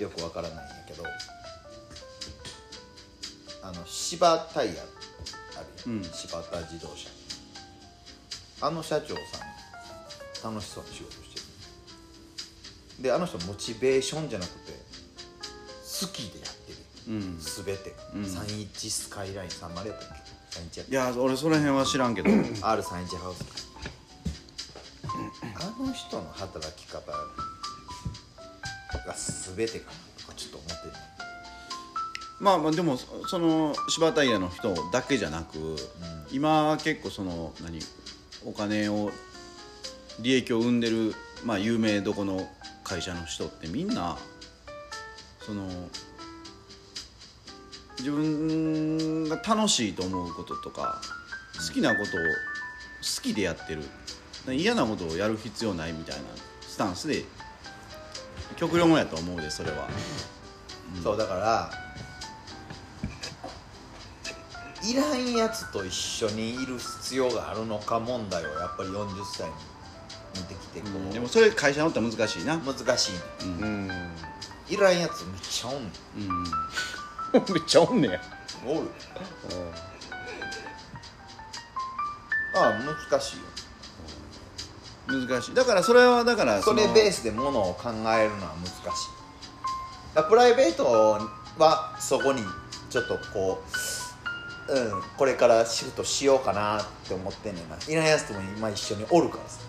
[0.00, 1.04] よくわからないんやけど
[3.62, 6.04] あの柴タイヤあるやん、うん。
[6.04, 7.08] 柴田自動車。
[8.62, 11.40] あの社長さん楽しそうに仕事して
[12.98, 13.02] る。
[13.02, 16.78] であの人モチベーションじゃなくて好きでやってる。
[17.08, 17.38] うん。
[17.38, 18.22] 全て、うん。
[18.22, 20.08] 31スカイライン30やったっ
[20.52, 22.30] け？31やっいや俺その辺は知らんけど。
[22.30, 23.70] R31 ハウス。
[25.62, 27.14] あの人の働き方が
[29.56, 30.92] 全てかなとかちょっと思ってる
[32.40, 35.76] まあまあでもそその柴田屋の人だけじゃなく、
[36.32, 37.78] 今結構その何
[38.44, 39.10] お金を
[40.20, 41.14] 利益を生んでる、
[41.44, 42.48] まあ、有名どこの
[42.82, 44.18] 会社の人ってみんな
[45.40, 45.68] その
[47.98, 51.00] 自分が楽しいと思うこととか
[51.68, 53.82] 好きなことを好きでやってる。
[54.48, 56.22] 嫌なことをやる必要ないみたいな
[56.62, 57.24] スタンスで
[58.56, 59.86] 極論やと思うでそれは。
[61.02, 61.70] そうだから
[64.90, 69.54] いらんやつと一緒にいる必要があるのか問題をやっぱり40歳に
[70.36, 72.58] 見てきてこう、でもそれ会社におったら難しいな。
[72.58, 73.18] 難しいね。
[73.62, 73.90] うん。
[74.68, 76.20] いらんやつめっちゃおんねう
[77.38, 77.44] ん。
[77.54, 78.18] めっちゃおんねや。
[78.18, 78.20] ん
[78.68, 78.90] おる。
[82.56, 82.72] ああ
[83.10, 85.26] 難しいよ。
[85.28, 85.54] 難しい。
[85.54, 88.80] だからそれはだからそれのベースでものを考えるのは難しい。
[90.14, 91.20] だからプライベート
[91.58, 92.42] はそこに
[92.90, 93.76] ちょっとこう
[94.70, 97.76] うんこれからシフトしようかなって思ってんねんな。
[97.88, 99.60] いらんやつとも今一緒におるからさ、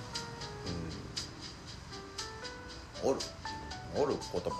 [3.03, 3.19] うん、おる。
[3.97, 4.55] おることも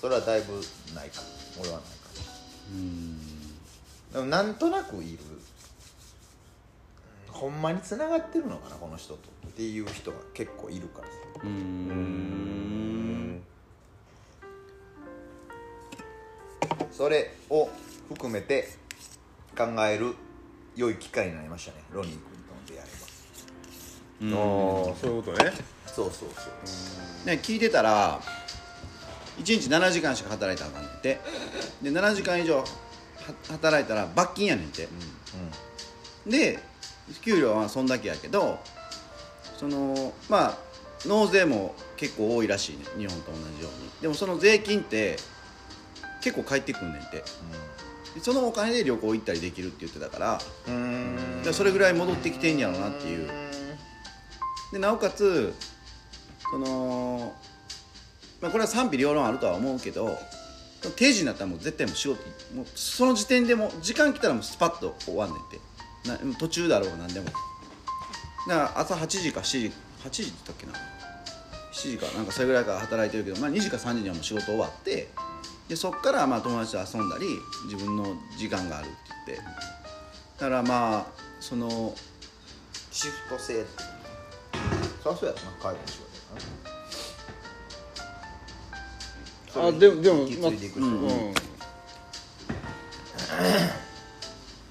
[0.00, 0.52] それはだいぶ
[0.94, 1.22] ないか。
[1.58, 1.88] 俺はないか。
[2.72, 3.18] うん。
[4.12, 5.18] でもなんとなくいる。
[7.28, 9.18] ほんまにつながってるのかなこの人と
[9.48, 11.08] っていう人が結構いるから。
[11.08, 13.42] さうーん。
[16.92, 17.68] それを
[18.08, 18.68] 含めて
[19.56, 20.14] 考える
[20.74, 21.78] 良い機会になりましたね。
[21.92, 22.80] ロニー君との出会い
[24.32, 24.86] は。
[24.88, 25.52] ああそういうことね。
[25.86, 26.50] そうそうそ
[27.24, 28.20] うね、聞いてたら
[29.38, 31.20] 1日7時間しか働いたらあかんねんて。
[31.82, 32.64] で7時間以上は
[33.50, 34.88] 働いたら罰金やねんて、
[36.26, 36.58] で
[37.22, 38.58] 給料はそんだけやけど
[39.56, 40.58] そのまあ
[41.06, 43.90] 納税も結構多いらしいね日本と同じように。
[44.02, 45.16] でもその税金って
[46.22, 47.16] 結構返ってくんねんて。
[47.16, 47.24] で
[48.20, 51.52] そのお金で旅行行ったりできるって言ってたからうん。
[51.52, 53.30] それぐらい戻ってきてんやろうなっていう。
[54.72, 55.54] でなおかつ
[56.50, 57.32] その、
[58.40, 60.16] まあ、これは賛否両論あるとは思うけど
[60.96, 62.20] 定時になったらもう絶対もう仕事
[62.54, 65.58] もうその時点でもう時間来たらもうスパッと終わんねんって。
[66.08, 67.26] な途中だろうが何でも。
[67.26, 67.36] だか
[68.48, 69.72] ら朝8時か7時
[70.04, 70.72] 8時って言ったっけな。
[71.72, 75.08] 7時かなんかそれぐらいから働いてるけど、まあ、2時か3時にはもう仕事終わって
[75.68, 77.26] でそっからまあ友達と遊んだり
[77.64, 78.96] 自分の時間があるって
[79.26, 79.44] 言って。
[80.38, 81.06] だからまあ
[81.40, 81.94] その
[82.90, 83.82] シフト制って
[85.02, 85.98] そりゃそうやろな介護の仕
[89.52, 91.34] 事やあでもでも引き継いでいく人まあうん。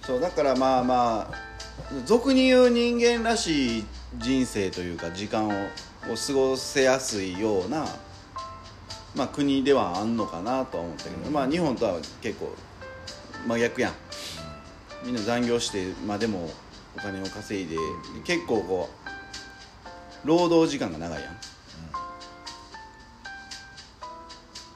[0.01, 1.45] そうだからまあまあ
[2.05, 3.85] 俗に言う人間らしい
[4.17, 5.51] 人生というか時間を
[6.07, 7.87] を過ごせやすいような、
[9.15, 12.53] まあ、国ではあんのかなとは思ったけど、まあ日本とは結構
[13.47, 13.93] 真逆やん。
[15.05, 16.49] みんな残業してまあでも
[16.97, 17.77] お金を稼いで
[18.25, 18.89] 結構こ
[20.23, 21.37] う労働時間が長いやん、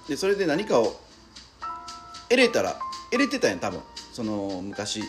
[0.08, 1.00] でそれで何かを
[2.30, 2.76] 得れたら
[3.12, 3.82] 得れてたんやん多分。
[4.14, 5.06] その昔2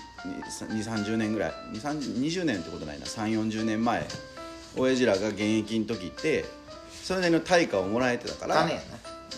[0.82, 1.52] 3 0年ぐらい。
[1.72, 1.80] 2
[2.22, 3.06] 20年ってことないな。
[3.06, 4.06] 3 4 0年前
[4.76, 6.44] 親父らが現役の時って
[7.02, 8.82] それなりの対価をもらえてたから金やな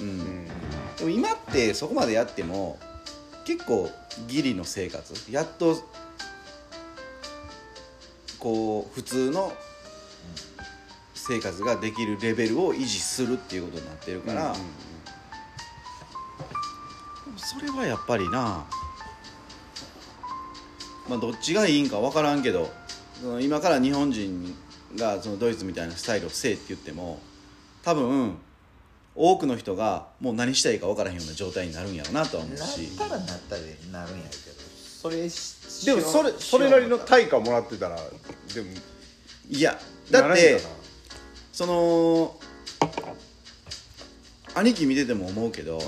[0.00, 0.46] うん、
[0.96, 2.78] でも今ってそこまでやっても
[3.44, 3.90] 結構
[4.28, 5.76] ギリの生活やっと
[8.38, 9.52] こう普通の
[11.14, 14.56] 生活ができるレベルを維持するっていうことになってるから、
[17.36, 18.66] それはやっぱりな
[21.08, 22.70] まあどっちがいいんか分からんけど
[23.40, 24.52] 今から日本人
[24.96, 27.20] がそのドイツみたいなスタイルをせえって言っても
[27.84, 28.36] 多分
[29.14, 34.62] 多くの人がもう何したらいいか分からへんような状態になるんやろうなとは思うなっしたらなったでなるんやけど。
[35.02, 38.68] それしでもそれそれなりの対価もらってたらでも
[39.50, 39.76] いや
[40.10, 40.28] だってな。
[40.28, 40.60] らんよな
[41.52, 42.36] その
[44.54, 45.80] 兄貴見てても思うけど、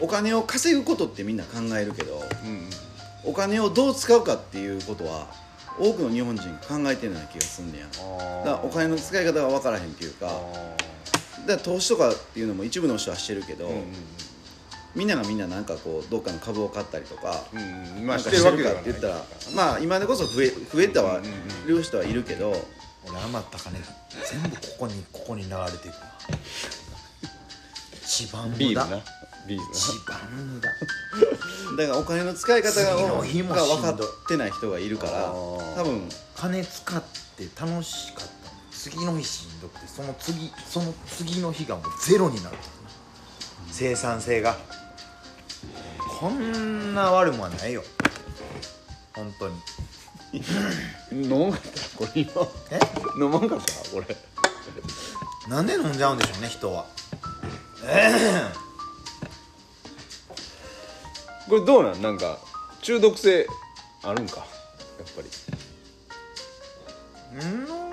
[0.00, 2.70] お金を稼ぐことってみんな考えるけどうんうん
[3.24, 5.26] お金をどう使うかっていうことは
[5.78, 7.86] 多くの日本人考えてるような気がすんねや。
[7.86, 10.76] だからお金の使い方が分からへんっていうかあ
[11.46, 13.84] だから投資とかっていうのも一部の人はしてるけど、ーうん
[14.96, 18.06] みんながみんななんかこうどっかの株を買ったりとか、うんうんうん。
[18.06, 19.22] まあしてるかって言ったら
[19.54, 22.50] まあ今でこそ増え増えたはうんる人はいるけど、
[23.06, 23.78] 俺余った金
[24.24, 26.00] 全部ここにここに流れていくわ。
[28.02, 28.86] 一番無駄ビールな。
[29.46, 29.70] ビールな。
[29.70, 30.18] 一番
[30.54, 30.68] 無駄
[31.76, 36.08] だからお金の使い方が次の日もが分かってない人がいるから多分。
[36.34, 37.02] 金使っ
[37.36, 38.32] て楽しかった。
[38.32, 38.35] の
[38.90, 42.56] 次の日しんどくてその次その次の日がもうゼロになる。
[43.72, 44.56] 生産性が。
[46.20, 47.82] こんな悪いもんはないよ。
[49.12, 49.56] 本当に。
[51.12, 51.68] 飲まんかった
[51.98, 52.30] これ今。
[52.70, 52.78] え？
[53.20, 54.16] 飲まんかったこれ。
[55.48, 56.86] なんで飲んじゃうんでしょうね人は。
[61.48, 62.00] これどうなん？
[62.02, 62.38] なんか
[62.82, 63.48] 中毒性
[64.04, 64.46] あるんかやっ
[65.16, 65.28] ぱり。
[67.40, 67.85] うんうん？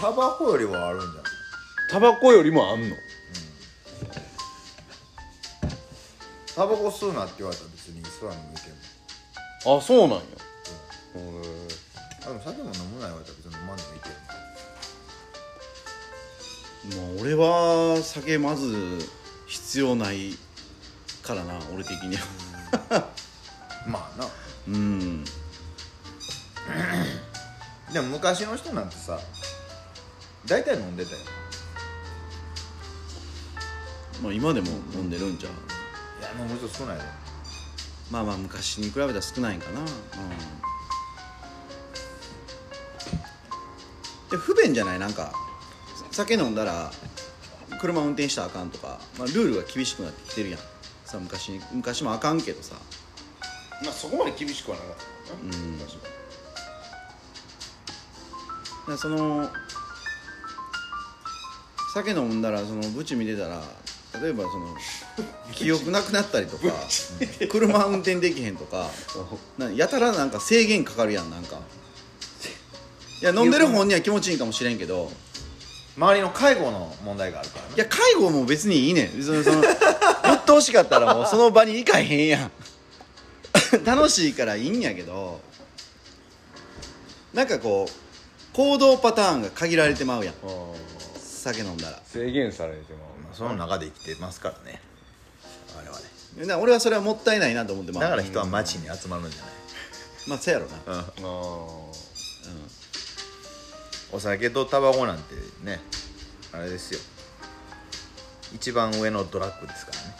[0.00, 1.22] タバコよりはあるんじゃない？
[1.90, 2.96] タバコよりもあんの？
[6.54, 8.68] タバコ吸うなって言われたら別に吸わんでもいいけ
[9.64, 9.76] ど。
[9.76, 10.20] あそうなんや。
[10.20, 10.24] へ
[12.24, 14.08] あでも酒も飲むな言われたら別に飲まんでもいいけ
[16.96, 17.02] ど。
[17.02, 18.98] もう俺は酒まず
[19.46, 20.36] 必要ない
[21.22, 22.24] からな俺的には。
[23.86, 24.26] まあな。
[24.68, 25.24] うん。
[27.92, 29.18] でも昔の人なんてさ
[30.48, 31.18] 大体飲んでたよ。
[34.22, 35.52] まあ今でも飲んでるんじゃう？
[35.52, 35.56] い
[36.22, 37.02] や飲む人少ないよ
[38.10, 39.80] まあまあ昔に比べたら少ないんかな。
[39.80, 39.86] うん。
[44.30, 44.98] で不便じゃない？
[44.98, 45.32] なんか
[46.10, 46.90] 酒飲んだら
[47.80, 50.60] 車運転したらあかんとか、まあ、ルールが厳しくなってきてるやん。
[51.04, 52.74] さ昔に昔もあかんけどさ。
[53.84, 54.94] まあそこまで厳しくはなかっ
[55.28, 55.40] たな。
[55.42, 55.78] うん。
[55.78, 55.98] 確か
[58.88, 59.48] でその
[61.94, 63.62] 酒飲んだらそのブチ見てたら
[64.20, 64.76] 例えばその
[65.52, 66.64] 記憶なくなったりとか
[67.50, 68.90] 車運転できへんとか
[69.58, 71.60] なやたらなんか制限かかるやんなんか。
[73.20, 75.10] いや飲んでる本には気持ちいいんかもしれんけど
[75.96, 77.70] 周りの介護の問題があるからね。
[77.74, 79.24] いや介護も別にいいねん。
[79.24, 79.64] そのそのう
[80.36, 82.50] っとうしかったらもうその場に行かへんやん。
[83.84, 85.40] 楽しいからいいんやけど
[87.34, 90.34] なんかこう行動パターンが限られてまうやん
[91.38, 92.02] 酒飲んだら。
[92.04, 92.98] 制限されても。
[93.22, 94.80] まあその中で生きてますからね。
[95.76, 95.98] 我々。
[96.60, 99.42] 俺はそれはもったいないなと思ってまうだから人は街に集まるんじゃ
[100.28, 100.72] まあそうやろな。
[100.72, 101.26] ない、ああ
[104.12, 105.80] お酒とタバコなんてね
[106.52, 107.00] あれですよ。
[108.54, 110.16] 一番上のドラッグですからね。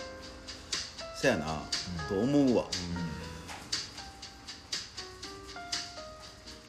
[1.17, 1.63] そうやな、
[2.09, 2.65] と思うわ、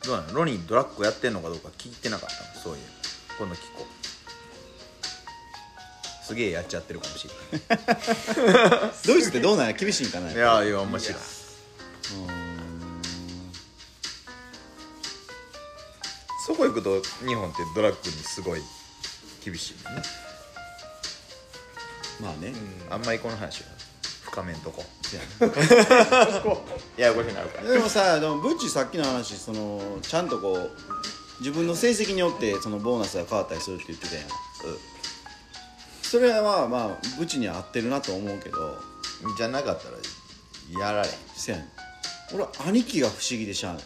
[0.04, 0.34] どうなの？
[0.34, 2.64] ロニードラッグやってんのかどうか聞いてなかったの？
[2.64, 2.80] そういう
[3.38, 3.86] 今度聞こう
[6.30, 7.34] すげえやっちゃってるかもしれ
[9.08, 9.74] ドイツってどうなんや？
[9.74, 11.18] 厳しいんかなないいやいや面白い。
[16.46, 18.62] そこ行くと日本ってドラッグにすごい
[19.44, 20.04] 厳しいよね、
[22.22, 22.54] まあね、
[22.92, 23.70] あんまりこの話は
[24.26, 24.86] 深めんとこ。
[25.12, 25.48] や
[26.98, 27.64] ややこしになるから。
[27.64, 30.72] なでもさでもブッチさっきの話そのちゃんとこう
[31.40, 34.26] 自分の成績によってそのボーナスが変わったりするって言ってたやん、
[36.10, 38.90] それはまあブチには合ってるなと思うけど。
[39.38, 41.68] じゃなかったらやられんせやねん。
[42.34, 43.84] 俺は兄貴が不思議でしゃあない。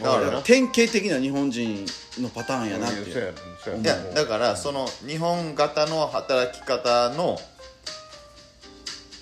[0.00, 1.84] だから典型的な日本人
[2.20, 7.36] のパターンやなっていやだからその日本型の働き方の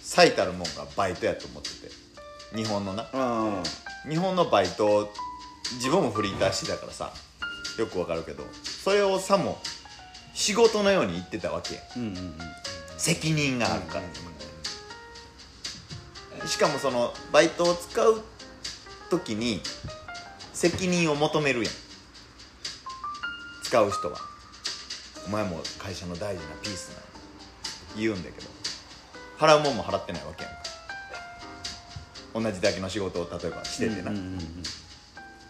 [0.03, 1.91] 最たるもんがバイトやと思ってて。
[2.55, 3.09] 日本のな。
[3.15, 3.63] あ
[4.07, 5.11] 日本のバイト
[5.77, 7.15] 自分もフリーターしてたからさ
[7.79, 9.59] よくわかるけどそれをさも
[10.35, 11.75] 仕事のように言ってたわけ。
[11.75, 12.35] やあうんうんうん
[12.97, 13.99] 責任があるか
[16.41, 18.23] ら、しかもそのバイトを使う
[19.09, 19.63] 時に
[20.53, 21.73] 責任を求めるやん。
[23.65, 24.19] 使う人は。
[25.27, 26.97] お前も会社の大事なピースな
[27.97, 28.47] 言うんだけど。
[29.39, 30.61] 払うもんも払ってないわけやんか。
[32.35, 34.39] 同じだけの仕事を例えばしててな、うんうんうん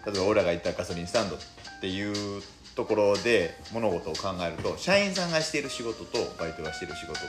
[0.06, 1.36] 例えば俺らが行ったガソリンスタンド
[1.80, 2.42] っていう
[2.76, 7.28] ところで物事を考えると社員さんがしている仕事とバイトがしている仕事って、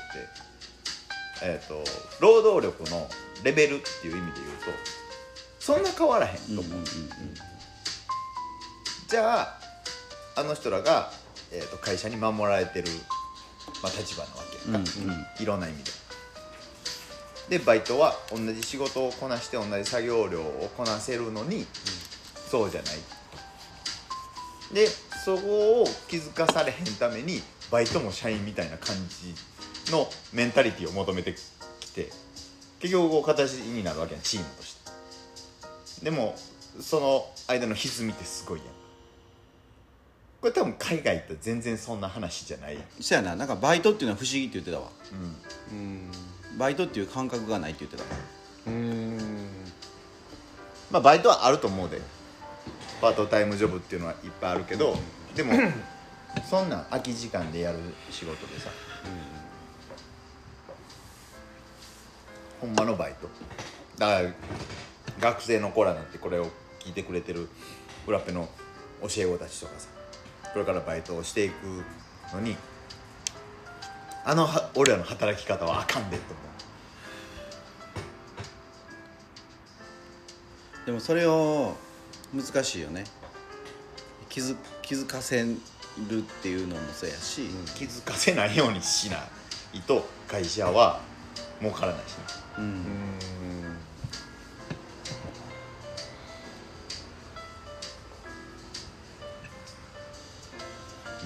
[1.43, 1.83] えー、と
[2.19, 3.07] 労働力の
[3.45, 4.65] レベルっていう意味で言うと
[5.59, 6.85] そんな変わらへんと思う、うんうんうん
[9.11, 9.59] じゃあ
[10.37, 11.11] あの人らが、
[11.51, 12.87] えー、と会社に守られてる、
[13.83, 15.43] まあ、立場なわけやんか、うんうん。
[15.43, 15.91] いろんな意味で。
[17.57, 21.65] でバイトは同じ仕事をこなして同じ作業量をこなせるのに、
[22.49, 22.93] そうじゃない
[24.74, 31.36] でそこを気づかされへんためにバイトも社員みたいな感じのメンタリティを求めて
[31.80, 32.09] きて
[32.80, 34.82] 結局こう形になるわけやんチームとして。
[36.03, 36.36] でも
[36.80, 38.67] その間の歪みってすごいやん。
[40.41, 43.36] これ多分海外って全然そんな話じゃないやん、そやな。
[43.36, 44.88] なんかバイトっていうのは不思議って言ってたわ。
[45.72, 46.11] うん、うん。
[46.57, 48.09] バイトっていう感覚がないって言ってたわ。
[48.67, 49.17] うん。
[50.89, 52.01] まあバイトはあると思うで
[53.01, 54.95] パートタイムジョブっていうのはいっぱいあるけど
[55.35, 55.53] でも
[56.47, 57.79] そんなん空き時間でやる
[58.09, 58.69] 仕事でさ、
[62.61, 63.27] ほんまのバイト。
[63.97, 64.29] だから
[65.19, 66.45] 学生の子らなんてこれを
[66.79, 67.49] 聞いてくれてる
[68.07, 68.47] 裏っぺの
[69.01, 69.89] 教え子たちとかさ
[70.53, 71.83] これからバイトをしていく
[72.33, 72.55] のに
[74.23, 76.41] あのは俺らの働き方はあかんでと思
[80.83, 80.85] う。
[80.85, 81.75] でもそれを
[82.34, 83.03] 難しいよね。
[84.29, 85.57] 気づ気づかせる
[86.19, 87.41] っていうのもそうやし、
[87.75, 89.17] 気づかせないようにしな
[89.73, 91.01] いと会社は
[91.59, 92.23] 儲からないしね
[92.57, 92.82] うん。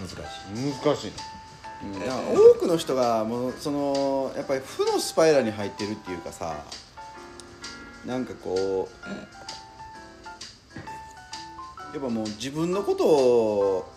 [0.02, 0.86] 難しい。
[0.86, 1.12] 難しい。
[1.84, 2.00] うん。
[2.00, 6.56] だから多くの人がもうそのやっぱり負のスパイラルに入ってるっていうかさ
[8.06, 9.45] なんかこう
[11.96, 13.90] やっぱもう自分のことを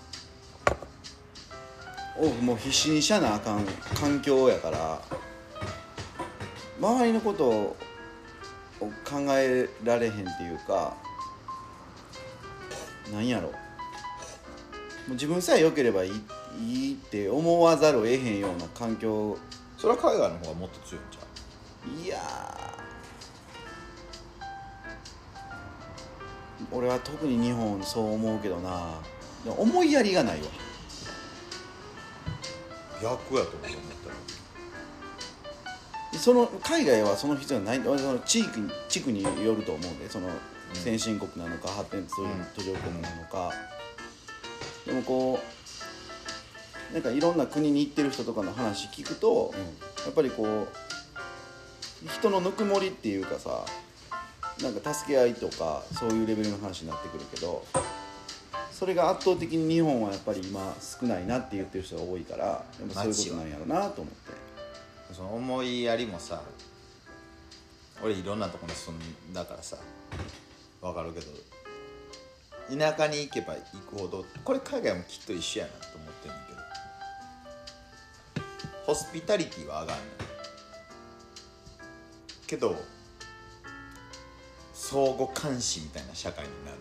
[2.16, 5.03] をもう必死にしゃなあかん環境やから
[6.80, 7.76] 周りのことを
[8.80, 10.96] 考えられへんっていうか
[13.12, 13.49] なんやろ。
[13.49, 13.55] も
[15.09, 16.12] う自分さえ良ければいい
[16.61, 19.36] いいって思わざるを得へんような環境。
[19.76, 22.67] それは海外の方がもっと強いんちゃいや
[26.72, 29.00] 俺は特に日本そう思うけどな。
[29.46, 30.46] 思いやりがないわ。
[33.00, 33.70] 逆やと思っ
[36.12, 37.80] たその海外はその必要はない。
[37.82, 40.11] その地域に地区によると思うんで。
[40.11, 40.28] その
[40.74, 42.22] 先進国なのか発展途
[42.62, 43.50] 上国なのか、
[44.84, 45.40] でもこ
[46.90, 49.54] うなんかいろんな国に行ってる人とかの話聞くと、
[50.04, 50.68] やっぱりこう
[52.11, 53.64] 人のぬくもりっていうかさ
[54.62, 57.64] なんか助け合いとかそういうレベルの話になってくるけど
[58.72, 64.48] それが圧倒的に日本はやっぱり今少ないなって言ってる人が多いからでもそういうことなんやろうなと思って。
[65.12, 66.42] その思いやりもさ
[68.02, 69.76] 俺いろんなとこに住んだからさ
[70.80, 71.26] わかるけど
[72.78, 76.42] 田舎に行けば行くほどこれ海外もきっと一緒やなと思ってるんだ
[78.34, 78.46] けど
[78.86, 80.30] ホスピタリティは上がるのよ
[82.46, 82.76] けど
[84.80, 86.78] 相互監視みたいな社会になる。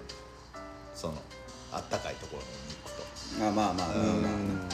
[0.94, 1.16] その
[1.72, 2.94] あったかいところに行く
[3.42, 3.48] と。
[3.48, 4.70] あまあまあ、うん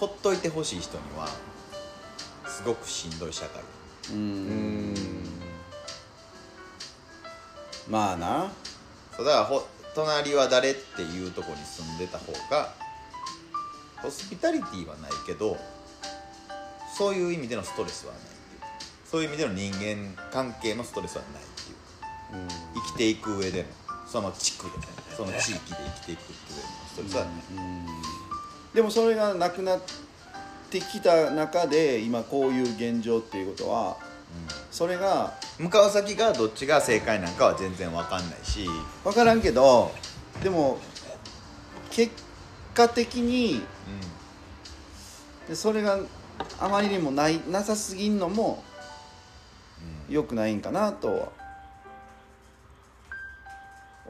[0.00, 1.28] ほっといてほしい人には
[2.46, 3.62] すごくしんどい社会。
[4.12, 4.22] うんう
[4.92, 4.94] ん。
[7.88, 8.50] まあな。
[9.14, 12.74] そうだからほ隣は誰っていうとこに住んでた方が
[14.02, 15.56] ホスピタリティはないけど
[16.96, 18.22] そういう意味でのストレスはない
[19.06, 21.55] そういう意味での人間関係のストレスはない
[22.74, 23.68] 生きていく上での
[24.06, 27.24] その地区でねその地域で生きていく上でのストレスは。
[27.24, 27.32] ない、
[28.74, 29.80] でもそれがなくなっ
[30.70, 33.96] てきた中で今こういう現状っていうことは
[34.70, 38.66] それが向かう先がどっちが正解なんかは全然わかんないし。
[39.04, 39.92] 分からんけど
[40.42, 40.78] でも
[41.90, 42.12] 結
[42.74, 43.62] 果的に
[45.48, 45.98] でそれが
[46.60, 48.62] あまりにもないなさすぎんのも
[50.08, 51.45] 良くないんかなとは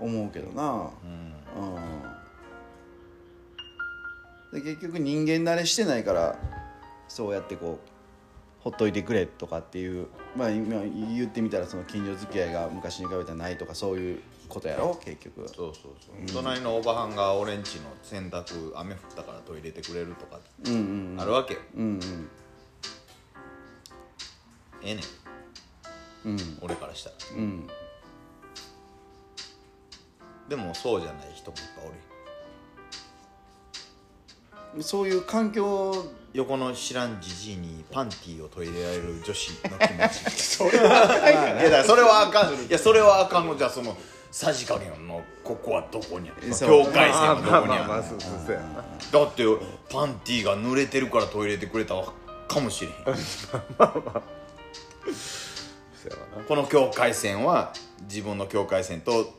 [0.00, 0.62] 思うけどな。
[0.62, 1.62] うん。
[1.62, 1.74] うん。
[1.74, 1.82] うん
[4.52, 6.38] で結局人間慣れしてないから
[7.08, 7.88] そうやってこう
[8.60, 15.48] ほっといてくれとかっていうまあ今言ってみたらその近所付き合いが昔に比べたらないとかそういうことやろ結局。
[15.48, 21.20] そうそうそう、隣のおばはんが俺んちの洗濯雨降ったからトイレてくれるとかうんうんうん。
[21.20, 22.28] あるわけよ、うんうん。
[24.82, 26.28] ええねん。
[26.30, 26.58] うん。
[26.60, 27.16] 俺からしたら。
[27.36, 27.68] うん
[30.48, 31.88] でもそうじゃない人もいっぱいお
[34.76, 34.82] る。
[34.82, 40.30] そういう環境横の知らんじじいにパンティーを取り入れられる女子の気持ち。
[40.36, 42.54] それはいやだからそれはあかん。
[42.54, 43.56] いやそれはあかんの。
[43.56, 43.96] じゃあその
[44.30, 46.50] さじ加減のここはどこにある？
[46.50, 48.58] 境界線はどこにある？
[49.12, 49.44] だって
[49.90, 51.94] パンティーが濡れてるからトイレてくれた
[52.46, 52.96] かもしれへん。
[56.46, 57.72] この境界線は
[58.02, 59.32] 自分の境界線と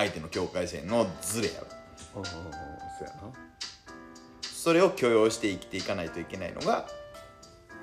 [0.00, 1.66] 相手の境界線のズレやろ。
[2.16, 2.52] うんうんうん。
[2.52, 3.20] そうやな。
[4.42, 6.86] それを許容して生きていかないといけないのが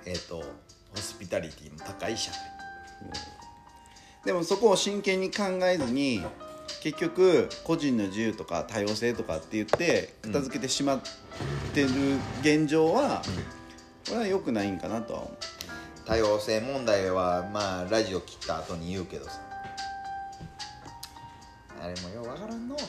[0.06, 0.46] えっ、とホ
[0.96, 2.40] スピタリティの高い社会。
[4.26, 6.22] でもそこを真剣に考えずに
[6.82, 11.02] 結局個人の自由とか多様性とかって言って片付けてしまっ
[11.74, 11.90] てる
[12.42, 13.22] 現状は、
[14.08, 15.38] これは良くないんかなとは思う。
[16.06, 19.42] 多様性問題はまあラジオ切った後に言うけどさ
[21.88, 22.76] あれもようわからんの。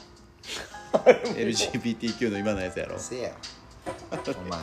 [1.36, 2.99] LGBTQ の今のやつやろ。
[2.99, 3.30] せや
[4.11, 4.59] お前。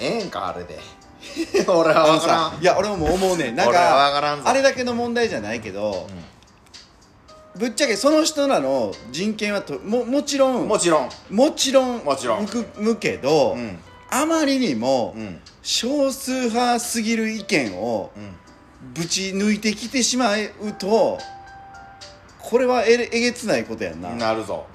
[0.00, 0.78] ええんかあれで。
[1.68, 2.60] 俺はわからん。
[2.60, 3.56] いや俺ももう思うねん。
[3.56, 4.44] なん俺はわからんぞ。
[4.44, 6.08] かあれだけの問題じゃないけど、
[7.56, 11.10] ぶっちゃけその人らの人権はとももちろんもちろん。
[11.30, 12.46] もちろんもちろん。
[12.46, 13.78] 含むけど、うん。
[14.10, 15.40] あまりにもうん。
[15.62, 18.36] 少数派すぎる意見をうん。
[18.94, 21.18] ぶち抜いてきてしまうと
[22.50, 24.10] これはえれえげつないことやんな。
[24.10, 24.66] なるぞ。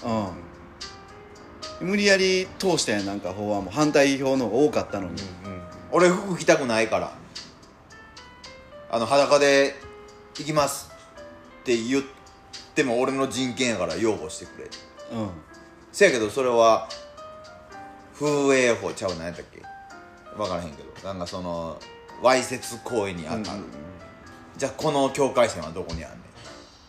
[1.81, 1.89] うん。
[1.89, 5.21] 無理やり通したやんなんか法案も反対票の方が多かったのに、
[5.91, 7.13] 俺服着たくないから。
[8.91, 9.75] あの裸で
[10.39, 10.89] 行きます
[11.61, 12.03] って言っ
[12.73, 14.69] ても俺の人権やから擁護してくれ。
[15.13, 15.29] うん。
[15.91, 16.89] せやけどそれは
[18.17, 19.61] 風営法ちゃうなんやったっけ？
[20.35, 21.07] 分からへんけど。
[21.07, 21.79] なんかその
[22.21, 23.59] わいせつ行為に当たる、
[24.57, 26.19] じゃあこの境界線はどこにあんねん？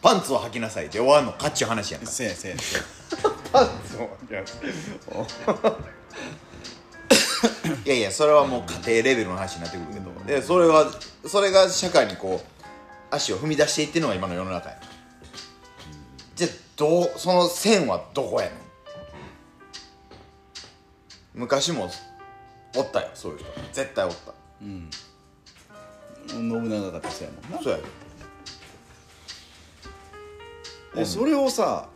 [0.03, 2.07] パンツを履きなさいで終わんのかっちゅう話やんか。
[2.07, 2.57] せやせや。
[2.59, 2.83] せや
[3.87, 4.45] そういやい。
[7.85, 10.91] やいやそれはもう家庭レベルの話になってくるけど、でそれは
[11.27, 12.47] それが社会にこう
[13.11, 14.81] 足を踏み出していってるのが今の世の中や、
[16.37, 18.59] じゃあどうその線はどこやねん。
[21.35, 21.91] 昔も
[22.77, 23.47] おったよそういう人。
[23.73, 24.33] 絶対おった。
[26.29, 27.63] 信長だってそうやもんな。
[27.63, 27.79] そうや
[30.93, 31.89] よでそれをさ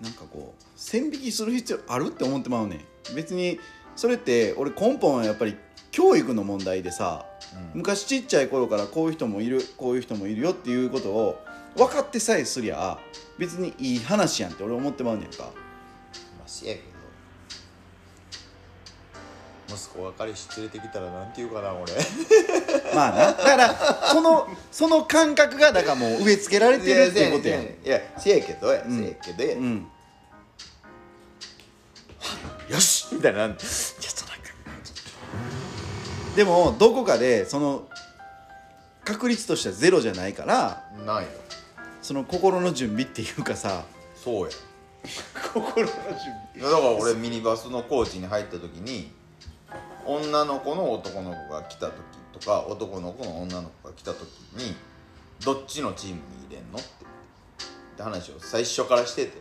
[0.00, 3.14] なんかこう線引きする必要あるって思ってまうねん。
[3.14, 3.58] 別に
[3.94, 5.56] それって俺根本はやっぱり
[5.90, 7.26] 教育の問題でさ、
[7.74, 7.80] うん。
[7.80, 11.38] 昔ちっちゃい頃からこういう人もいるこういう人もいるよっていうことを
[11.76, 12.98] 分かってさえすりゃ
[13.38, 15.44] 別にいい話やんって俺思ってまうねんか。
[15.44, 16.91] まあせやけど
[19.74, 21.92] 息子が彼氏連れてきたらなんて言うかな俺。
[22.94, 23.32] まあな。
[23.32, 27.62] だからそのその感覚がだからもう植え付けられてるっていうことやん。
[27.62, 28.98] いやせやけどや、うん。
[28.98, 29.86] せやけどや、うん。
[32.68, 33.40] よしみたいな。
[33.40, 33.62] なんか
[36.36, 37.88] でもどこかでその
[39.04, 41.30] 確率としてはゼロじゃないからないよ。
[42.00, 44.50] その心の準備っていうかさそうや。
[45.52, 45.92] 心の
[46.54, 49.12] 準いやだから俺ミニバスのコーチに入った時に
[50.06, 51.94] 女の子の男の子が来た時
[52.32, 54.74] とか男の子の女の子が来た時に
[55.44, 59.32] どっちのチームに入れんのってって話を最初からしてて。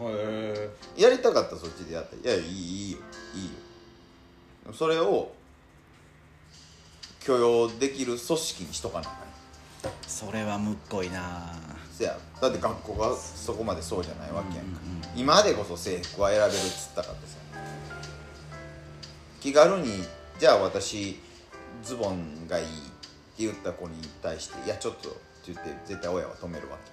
[0.00, 2.98] へやりたかったらそっちでやったらいやいいいいよ。
[3.34, 3.50] いいよ。
[4.72, 5.32] それを
[7.20, 9.10] 許容できる組織にしとかなあ
[9.82, 9.92] かん。
[10.06, 11.54] それはむっこいな。
[11.92, 12.16] せや。
[12.40, 14.80] だって学校がそこまでそうじゃないわけやんか、
[15.16, 17.37] 今でこそ制服は選べるっつったからってさ
[19.40, 20.04] 気軽に
[20.38, 21.20] じゃあ私
[21.82, 22.72] ズボンがいいって
[23.38, 25.18] 言った子に対していやちょっとって
[25.52, 26.90] 言って絶対親は止めるわけ。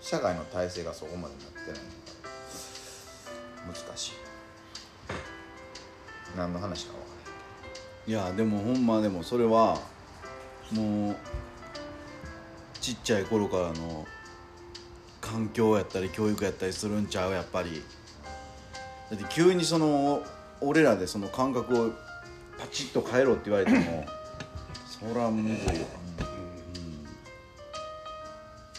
[0.00, 1.82] 社会の体制がそこまでなってないか。
[3.66, 4.12] ら難しい。
[6.36, 7.06] 何の話か分か
[8.06, 9.78] らへんいやでもほんまでもそれは
[10.72, 11.16] もう
[12.80, 14.06] ちっちゃい頃からの
[15.20, 17.32] 環境やったり教育やったりするんちゃう？
[17.32, 17.82] やっぱり。
[19.10, 20.22] だって急にその
[20.60, 21.90] 俺らでその感覚を
[22.58, 24.06] パチッと変えろって言われても
[24.86, 25.86] そりゃむずいよ。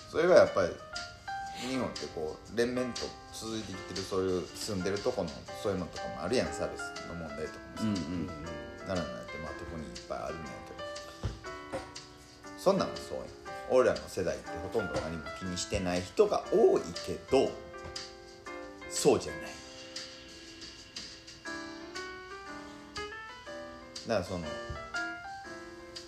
[0.09, 0.69] それがやっぱり
[1.69, 3.01] 日本ってこう連綿と
[3.34, 5.29] 続いてきてるそういう住んでるとこの
[5.63, 7.97] そういうのとかもあるやん差別の問題とかもさ、うんうん。
[8.88, 10.55] 奈良なんてまあ特にいっぱいあるんやけど。
[12.57, 13.25] そんなんもそうやん。
[13.69, 17.49] 俺らの世代ってほとんど何も気にしてない人が多いけど
[18.89, 19.51] そうじゃない
[24.12, 24.43] からその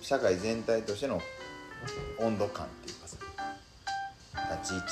[0.01, 1.21] 社会全体としての
[2.19, 3.17] 温度感っていうかさ
[4.61, 4.89] 立ち位置っ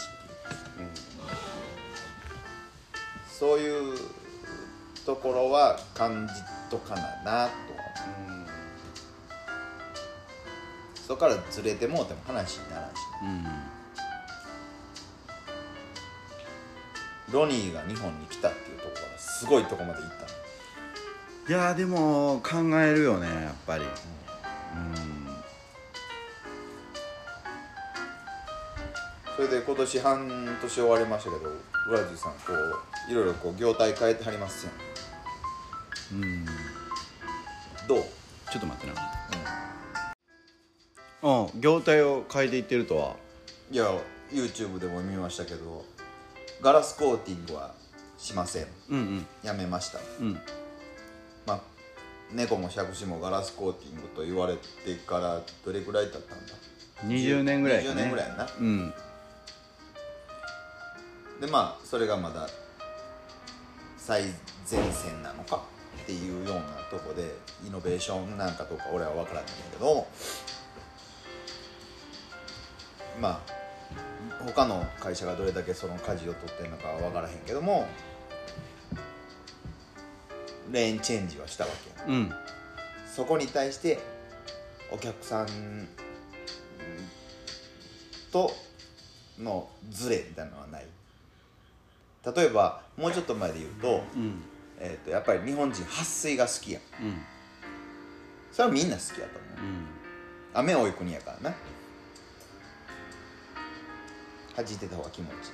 [0.78, 1.36] ていうか
[3.30, 3.97] そういう
[5.05, 6.34] ところは感じ
[6.70, 7.49] とかななとは
[8.30, 8.47] 思う。
[10.95, 12.93] そこからずれてもうても話にならんし。
[13.24, 13.45] うん。
[17.34, 20.41] ロニーが日本に来たっていうところからすごいとこまで行ったの
[21.50, 23.84] いやでも考えるよねやっぱり。
[23.84, 23.89] うん。
[29.36, 31.52] それで今年半年終わりましたけど
[31.89, 32.54] 浦地さんこ
[33.10, 34.72] ういろいろこう業態変えてはりますよ
[36.14, 36.46] うん。
[37.88, 37.98] どう、
[38.52, 39.12] ちょっと待ってな。
[41.24, 41.62] うん。
[41.62, 43.16] 業態を変えていってるとは？
[43.72, 43.92] いや
[44.32, 45.86] YouTube でも見ましたけど
[46.62, 47.74] ガラスコーティングは
[48.18, 48.68] しません。
[48.89, 50.00] うんやめました。
[50.20, 50.39] うんうん
[51.46, 51.62] まあ
[52.32, 54.62] 猫も杓子もガラスコーティングと言われて
[55.06, 56.54] からどれぐらい経ったんだ
[57.06, 58.48] ？20年ぐらいか20ね年ぐらいやな。
[58.60, 58.94] うん。
[61.42, 62.48] でまあそれがまだ
[63.98, 64.24] 最
[64.70, 65.64] 前線なのか
[66.04, 67.36] っていうようなとこで
[67.66, 70.08] イノベーションなんかどうか俺は分からないんだけど
[73.20, 77.88] まあ他の会社がどれだけその舵を取ってるのかは分からへんけども
[80.72, 81.69] レーンチェンジはしたわ
[82.05, 82.32] けようん。
[83.13, 83.99] そこに対して
[84.91, 85.88] お客さん
[88.32, 88.51] と
[89.39, 90.86] のズレみたいなのはない。
[92.36, 94.41] 例えばもうちょっと前で言うと,、うん。
[94.80, 96.82] えー、とやっぱり日本人撥水が好きやん。
[97.03, 97.22] うん。
[98.51, 99.67] それはみんな好きやと思う。
[99.67, 99.86] うん。
[100.53, 101.55] 雨多い国やからな。
[104.55, 105.49] 弾いてた方が気持ちい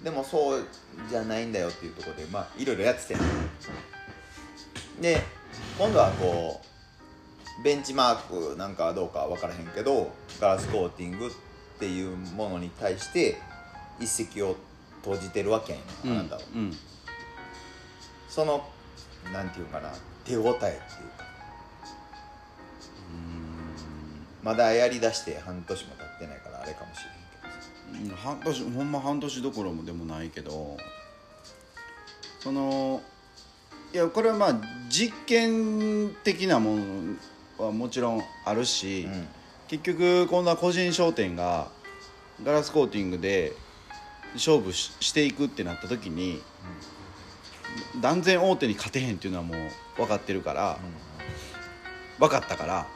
[0.00, 0.04] い。
[0.04, 0.64] でもそう
[1.08, 3.20] じゃないんだよっていうところでまあいろいろやってたよ
[5.00, 5.22] で
[5.78, 6.60] 今度はこ
[7.60, 11.30] うベンチマークなんかはどうかは分からへんけどガラスコーティングっ
[11.78, 13.36] ていうものに対して
[14.00, 14.56] 一石を
[15.02, 16.72] 投じてるわけやんうんあなたは、うん。
[18.28, 18.68] その
[19.32, 19.92] なんていうかな
[20.24, 21.28] 手応えっていうか。
[24.42, 27.00] まだやりだして半年も経ってないからあれかもし
[27.92, 28.16] れんけど。
[28.16, 30.76] さ半年ほんま半年どころもでもないけど
[32.40, 33.02] その
[33.92, 34.60] いやこれはまあ
[34.90, 39.28] 実験的なものはもちろんあるし、うん。
[39.68, 41.68] 結局今度は個人商店が
[42.42, 43.52] ガラスコーティングで
[44.34, 46.40] 勝負ししていくってなった時に、
[48.00, 49.56] 断然大手に勝てへんっていうのはもう
[49.96, 50.78] 分かってるから、
[52.18, 52.86] 分かったから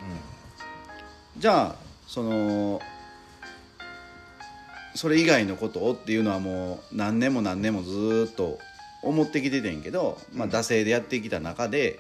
[1.36, 1.76] じゃあ
[2.07, 2.80] その
[4.95, 8.59] それ以外のことをっていうのはもう何年も何年もずーっと
[9.03, 11.98] 思ってきててんけど、まあ、惰性でやってきた中で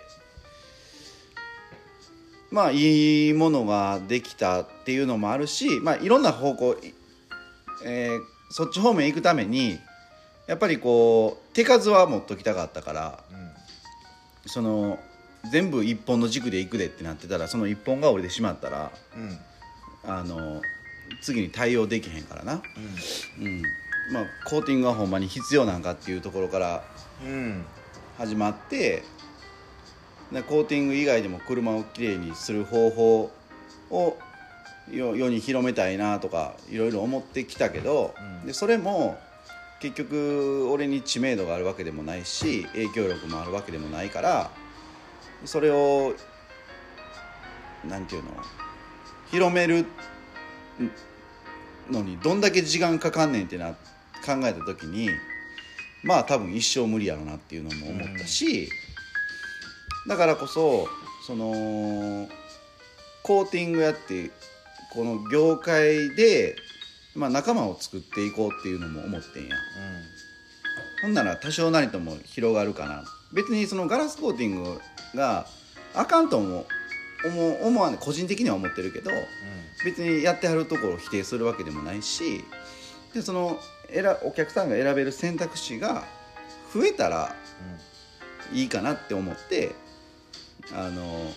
[2.50, 6.76] まあいいものができたっていうのもあるし、まあ、いろんな方向、
[7.84, 8.20] えー
[8.54, 9.78] そっち方面行くために
[10.46, 13.24] やっぱりこう手数は持っときたかったから
[14.44, 14.98] その
[15.50, 19.22] 全部一本の軸で行くでってなってたらその一本が折れてしまったらうん。
[19.22, 19.38] うん
[20.04, 20.60] あの
[21.22, 22.62] 次に対応できへんからな、
[23.38, 23.62] うん。
[24.12, 26.82] まあ、コーティングはほんまに必要なんかっていうところからうん
[28.18, 29.02] 始まって
[30.32, 33.30] でコーティング以外でも車をきれいにする方法
[33.90, 34.18] を
[34.90, 38.46] 世世に広めたいなとかいろいろ思ってきたけど、うん。
[38.46, 39.18] でそれも
[39.80, 44.50] 結局俺に知名度があるわけでもないし影響力もあるわけでもないから
[45.44, 46.14] それを
[47.88, 48.30] なんていうの
[49.30, 49.86] 広める
[51.90, 53.72] のにどんだけ時間かかんねんってな
[54.24, 55.08] 考えた時に
[56.02, 58.68] まあ多分一生無理やろなっていうのも思ったし、
[60.08, 60.88] だからこそ
[61.26, 62.28] その
[63.22, 64.30] コーティングやって
[64.92, 66.56] この業界で、
[67.14, 69.56] まあ、仲間を作っていこうっていうのも思ってんや。
[71.02, 73.04] ほんなら多少なりとも広がるかな。
[73.32, 74.80] 別にそのガラスコーティング
[75.14, 75.46] が
[75.94, 76.66] あかんとも
[77.24, 79.10] 思う思わない個人的には思ってるけど
[79.84, 82.44] 別にやってはるところを否定するわけでもないし
[83.14, 83.58] でその
[83.92, 86.04] 選お客さんが選べる選択肢が
[86.72, 87.34] 増えたら
[88.52, 89.72] いいかなって思って
[90.74, 91.30] あの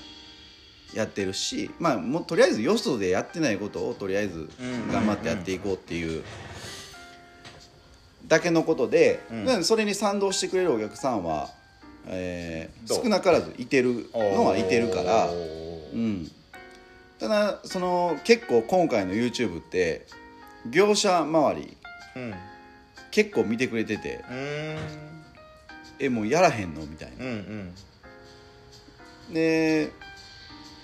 [0.93, 4.91] やってるしまあもうとりあえずよそでやってないことをとりあえずうん。
[4.91, 6.23] 頑張ってやっていこうっていう
[8.27, 9.45] だけのことで、うん。
[9.45, 11.49] でそれに賛同してくれるお客さんは、
[12.07, 15.25] えー少なからずいてるのはいてるから。
[15.25, 15.55] お
[15.93, 16.31] うーん、
[17.19, 20.07] ただその結構今回の YouTube って
[20.69, 21.77] 業者周り
[22.15, 22.33] うん。
[23.11, 24.77] 結構見てくれててうん
[25.99, 27.25] 「えもうやらへんの?」みたいな。
[27.25, 27.31] うん
[29.29, 29.33] うん。
[29.33, 29.91] で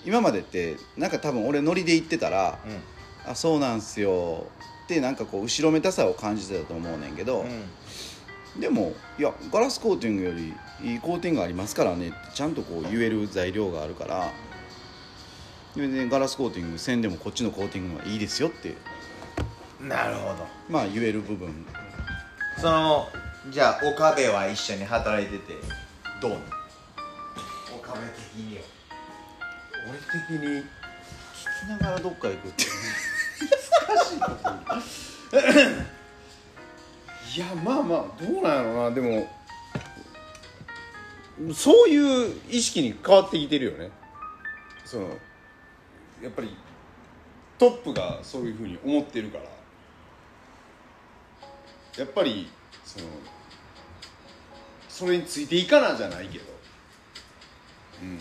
[0.04, 2.58] 今までってなんか多分俺ノリで言ってたら
[3.24, 4.46] 「あそうなんすよ」
[4.84, 7.46] ってなんかこう後ろめたさを感じてたと思うねんけど、
[8.58, 10.52] でもいやガラスコーティングより
[10.82, 14.32] いいコーティングありますからねってちゃんとこう言える材料があるから
[15.76, 18.76] 全然ガラスコーティングせんでもこっちのコーティングの方がいいですよってうん
[19.82, 20.46] なるほど。
[20.68, 21.66] まあ言える部分。
[22.60, 23.08] その
[23.50, 25.54] じゃあ岡部は一緒に働いてて
[26.20, 26.32] どう
[27.76, 28.62] 岡部的には。
[29.88, 30.64] 俺的に聞
[31.66, 32.64] きながらどっか行くって。
[37.34, 38.90] いやまあまあどうなんやろうな。
[38.92, 39.26] でも
[41.52, 43.90] そういう意識に変わってきてるよね。
[44.84, 45.08] その
[46.22, 46.56] やっぱり
[47.58, 49.44] トップがそういうふうに思ってるから
[51.98, 52.48] やっぱり
[52.84, 53.06] その
[54.88, 56.44] それについていかなじゃないけど。
[58.02, 58.18] うん。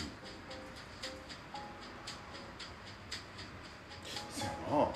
[4.38, 4.88] そやな。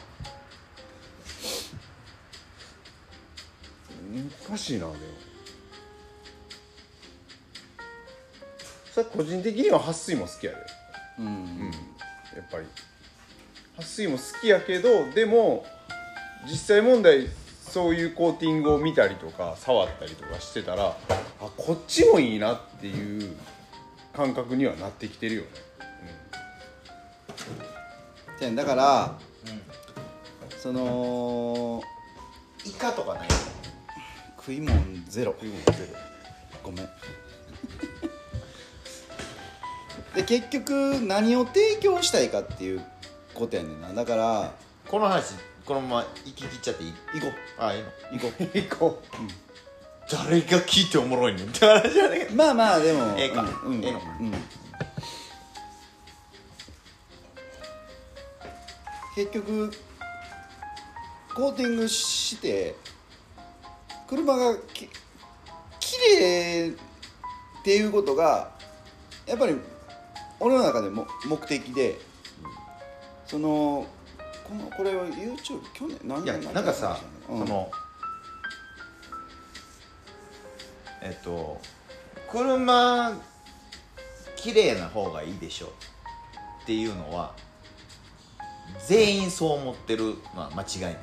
[4.50, 4.96] 難しいなでも。
[8.94, 10.58] それは個人的には撥水も好きやで。
[11.20, 11.26] うん。
[11.26, 11.72] うん。
[12.36, 12.66] やっぱり。
[13.78, 15.66] 撥水も好きやけどでも
[16.50, 17.28] 実際問題
[17.76, 23.36] そういうコーティングを見たりとか触ったりとかしてたらあこっちもいいなっていう
[24.14, 25.48] 感覚にはなってきてるよね、
[28.40, 29.20] じゃあだから、
[30.58, 31.82] その
[32.64, 33.28] イカとかない？
[34.38, 35.36] 食い物ゼロ。
[35.38, 36.00] 食い物ゼロ。
[36.64, 36.90] ごめん。
[40.16, 42.82] で結局何を提供したいかっていう
[43.34, 43.94] ことやねんな。
[43.94, 44.54] だから
[44.88, 45.34] この話
[45.66, 46.94] このまま行き切っちゃっていい？
[47.20, 47.88] 行こあいいの。
[47.88, 47.94] う。
[48.14, 49.02] 行こ行こ
[50.12, 53.42] 誰が聞いておもろいねんって話じゃねまあまあでもええか。
[53.42, 54.34] うんうんええのうん。
[59.16, 59.72] 結局
[61.34, 62.76] コーティングして
[64.08, 64.88] 車がき
[65.80, 66.74] 綺麗っ
[67.64, 68.52] ていうことが
[69.26, 69.56] やっぱり
[70.40, 71.98] 俺の中でも目的で
[73.26, 73.88] その
[74.48, 77.40] このこれは YouTube 去年何いや年前なんかさ、うん。
[77.40, 77.72] その
[81.02, 81.60] えっと
[82.32, 83.14] 車
[84.36, 85.74] 綺麗な方がいいでしょ。
[86.64, 87.34] っていうのは
[88.88, 90.94] 全員そう思ってるのは間違いない。
[90.94, 91.00] ね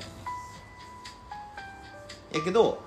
[2.33, 2.81] やけど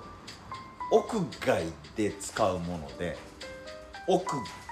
[0.91, 1.63] 屋外
[1.95, 3.17] で使うもので
[4.07, 4.23] 屋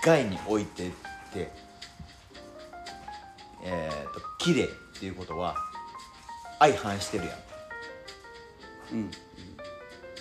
[0.04, 0.92] 外に置いてっ
[1.34, 1.66] て
[3.68, 4.68] えー、と綺麗っ
[5.00, 5.56] ていうことは
[6.60, 7.36] 相反してるやん。
[8.94, 9.12] うん。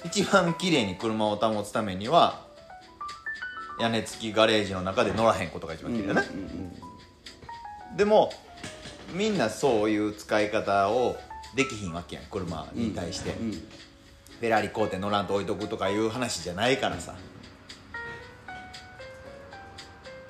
[0.04, 2.44] 一番綺麗に車を保つためには
[3.80, 6.28] 屋根付きガレージの中で乗らへんことが一番綺麗だね、
[7.96, 8.30] でも
[9.12, 11.16] みんなそういう使い方を
[11.56, 13.52] できひんわけやん車に対して、うん
[14.40, 17.14] フェラーリ買うて乗らんと置いとくとかいう話じゃないからさ。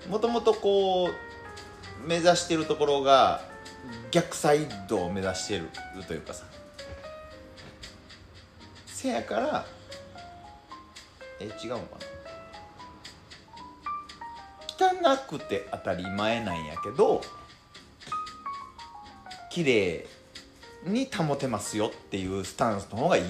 [0.09, 3.41] もともとこう目指してるところが
[4.11, 5.69] 逆サイドを目指してる
[6.07, 6.45] というかさ。
[8.87, 9.67] せやから
[11.41, 12.15] え違うのかな。
[14.77, 17.21] 汚くて当たり前なんやけど
[19.51, 20.07] 綺麗
[20.85, 23.25] に保てますよっていうスタンスの方がいい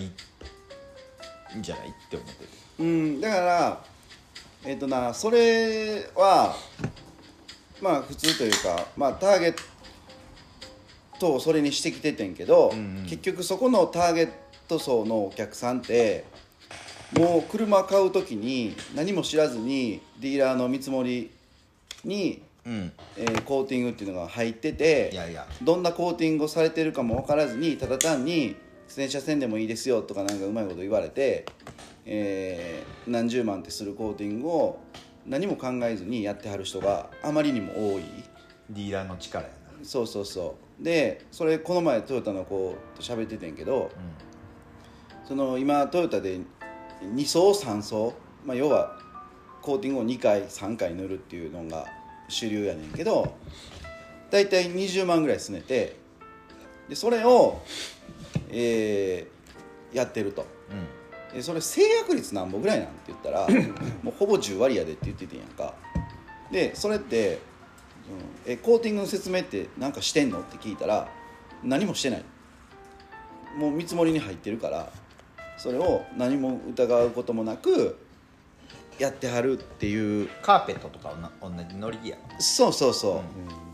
[1.59, 2.49] んじゃないって思ってる。
[2.79, 3.85] うんだから
[4.65, 6.57] えっ、となそれは
[7.81, 9.63] まあ普通というかまあターゲット
[11.33, 13.03] をそれにしてきててんけど、うんうん。
[13.05, 14.31] 結局そこのターゲッ
[14.69, 16.25] ト層のお客さんって
[17.17, 21.31] もう車買う時に何も知らずにディーラーの見積もり
[22.05, 22.93] に、うん。
[23.17, 25.47] えーコーティングっていうのが入ってていやいや。
[25.63, 28.57] どんなコーティングをされてるかも分からずにただ単に
[28.89, 31.47] 洗車線でもいいですよとかなんかうまいこと言われて、
[32.07, 34.81] えー何十万ってするコーティングを
[35.27, 38.03] 何も考えずにやってはる人があまりにも多い。
[38.71, 39.85] ディーラーの力やな。
[39.85, 43.91] そうそうそうでそれこの前トヨタの子と喋っててんけど
[45.27, 46.41] その今トヨタで
[47.03, 48.15] 2層3層、
[48.45, 48.99] まあ、要は
[49.63, 51.87] コーティングを2回3回塗るっていうのが
[52.29, 53.37] 主流やねんけど
[54.31, 55.97] 大体20万ぐらいすねて
[56.89, 57.63] でそれを、
[58.51, 59.35] えー
[59.95, 60.45] やってると。
[61.33, 61.37] うん。
[61.37, 63.49] でそれ制約率なんぼぐらいなんて言ったら
[64.03, 65.75] もうほぼ10割やでって言っててんやんか。
[66.51, 67.39] でそれって、
[68.47, 68.53] うん。
[68.53, 70.41] えコーティングの説明って何かしてんの？
[70.41, 71.09] って聞いたら
[71.63, 72.25] 何もしてない。
[73.57, 74.91] もう見積もりに入ってるから
[75.57, 77.99] それを何も疑うこともなく
[78.99, 80.29] やってはるっていう。
[80.43, 82.17] カーペットとか同じ乗り気や。
[82.39, 83.23] そうそうそ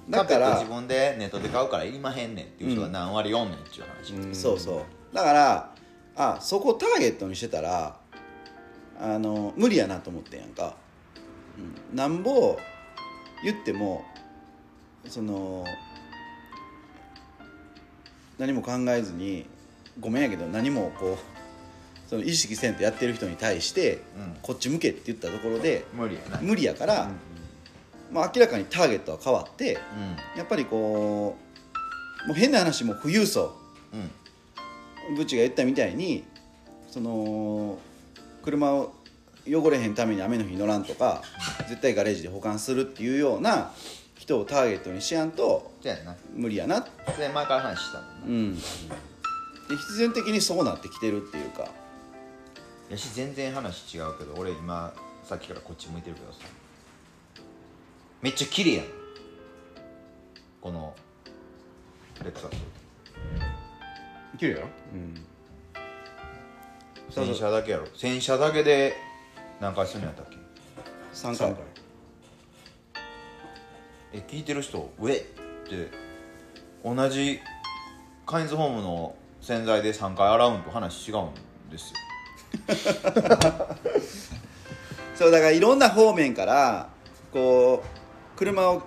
[0.08, 4.34] う、だから自分でネットで買うからいりまへんねんっていう人が何割おんねんっていう話、うん。
[4.34, 5.14] そうそう。
[5.14, 5.74] だから
[6.16, 7.96] あそこターゲットにしてたら
[9.00, 10.76] あの無理やなと思ってんやんか、
[11.90, 12.58] うん、なんぼ
[13.42, 14.04] 言っても
[15.06, 15.64] その
[18.38, 19.46] 何も考えずに
[19.98, 21.40] ごめんやけど何もこう
[22.10, 24.36] その意識せんとやってる人に対して、うん。
[24.42, 26.40] こっち向けって言ったところで無理やな。
[26.40, 27.08] 無理やから、
[28.10, 31.36] まあ、明らかにターゲットは変わってうやっぱりこ
[32.24, 33.54] うもう変な話もう富裕層
[33.92, 35.14] んうん。
[35.14, 36.24] ブッチが言ったみたいに
[36.88, 37.78] その
[38.42, 38.92] 車を
[39.46, 41.22] 汚れへんために雨の日に乗らんとか
[41.68, 43.70] 絶対ガレージで保管するっていうような
[44.30, 46.16] 人をターゲットにしやんとじゃあな。
[46.36, 46.86] 無理やな。
[47.12, 48.26] それ前から話したもんな。
[48.26, 48.54] うん。
[48.54, 48.60] で
[49.76, 51.66] 必然的にそうなってきてるっていうか。
[52.88, 56.38] やし全然話違うけど俺今さっきからこっち向いてるけどさ。
[58.22, 58.86] めっちゃ綺麗やん。
[60.60, 60.94] この
[62.22, 62.50] レクサス。
[64.38, 64.68] 綺麗やろ？
[64.94, 65.14] うん。
[67.10, 67.86] そうそう洗車だけやろ。
[67.96, 68.94] 洗車だけで
[69.60, 70.36] 何回するんやったっけ
[71.14, 71.69] ？3 3回回
[74.12, 74.90] え聞いてる人？
[74.98, 75.90] 上って
[76.84, 77.40] 同じ
[78.26, 81.30] カインズホームの洗剤で3回洗うんと話違うん
[81.70, 81.96] ですよ。
[85.14, 86.88] そうだからいろんな方面から
[87.32, 88.82] こう車を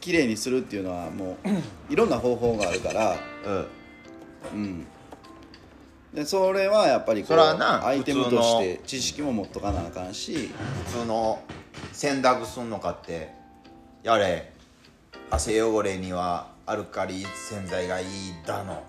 [0.00, 1.48] きれいにするっていうのはもう
[1.92, 3.66] いろんな方法があるからうん。
[4.52, 4.86] うん。
[6.12, 10.50] でそれはやっぱりこうアイテムとして知識も持っとかなあかんし
[10.86, 11.42] 普通の
[11.92, 13.30] 洗濯すんのかって
[14.02, 14.52] やれ
[15.30, 18.06] 汗汚れにはアルカリ洗剤がいい
[18.46, 18.82] だの。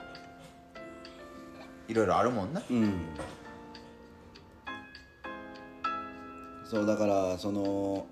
[1.90, 2.61] いろいろあるもんな。
[2.70, 2.94] うん。
[6.64, 8.06] そうだからその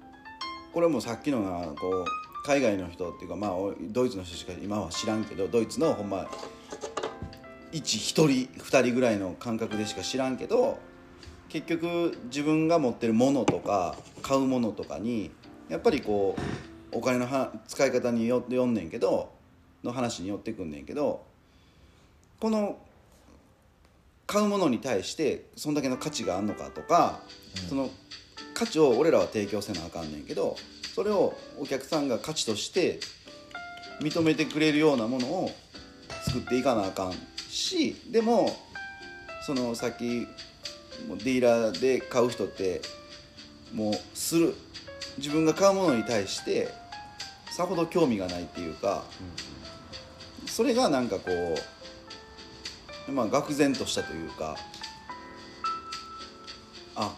[0.73, 2.05] これもさっきのがこう
[2.45, 3.51] 海外の人っていうかまあ
[3.81, 6.27] ドイツの人しか今は知らんけどドイツのほんま
[7.71, 10.79] 1人2人ぐらいの感覚でしか知らんけど
[11.49, 15.31] 結局自分が持ってるものとか買うものとかに
[15.69, 19.31] やっぱりこうお金のは使い方によってよんねんけど
[19.83, 21.25] の話によってくんねんけど
[22.39, 22.77] この
[24.25, 27.21] 買うものに対してそんだけの価値があんのかとか、
[27.69, 27.89] その
[28.53, 30.57] 価値を俺らは提供せなあかんねんけど
[30.93, 32.99] それをお客さんが価値として
[34.01, 35.51] 認めてくれるようなものを
[36.25, 37.13] 作っていかなあかん
[37.49, 38.55] しでも
[39.45, 40.27] そのさっき
[41.23, 42.81] ディーラーで買う人って
[43.73, 44.55] もうする
[45.17, 46.69] 自分が買うものに対して
[47.51, 49.03] さほど興味がないっていうか
[50.45, 51.55] それがなんかこ
[53.07, 54.57] うまあ愕然としたというか
[56.95, 57.15] あ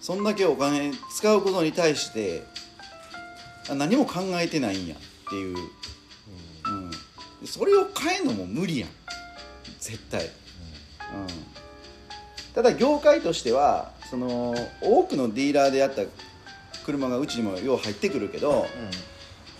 [0.00, 2.44] そんだけお金使うことに対して
[3.68, 4.98] あ何も考えてないんやっ
[5.28, 7.46] ていう、うん。
[7.46, 8.90] それを変えるのも無理やん。
[9.80, 10.30] 絶対、うん、
[12.54, 16.02] ただ業界としてはその多くのディーラーでやった
[16.84, 18.66] 車がうちにもよう入ってくるけど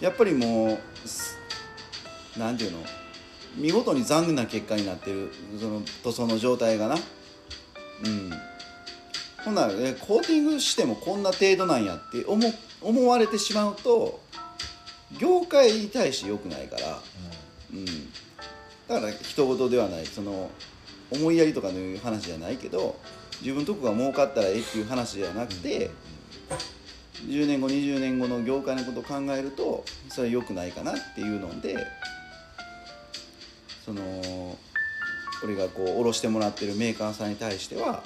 [0.00, 1.38] やっぱりもうす
[2.38, 2.78] なんていうの？
[3.56, 5.30] 見事に残念な結果になってる
[5.60, 6.96] その塗装の状態がな。
[6.96, 8.32] うん。
[9.44, 12.42] ほんならえコーティングしてもこんな程度なんやって思
[12.80, 14.20] 思われてしまうと
[15.20, 16.98] 業界に対して良くないから、
[17.72, 17.84] うん、
[18.88, 20.50] だから人事ではないその
[21.10, 22.98] 思いやりとかの話じゃないけど
[23.42, 25.90] 自分とこが儲かったらええっていう話じゃなくて、
[27.22, 31.76] 10年後20年後の業界のことを考えるとそれは良くないかなっていうので
[33.84, 34.56] その
[35.42, 38.02] 俺がこう卸してもらってるメーカーさんに対しては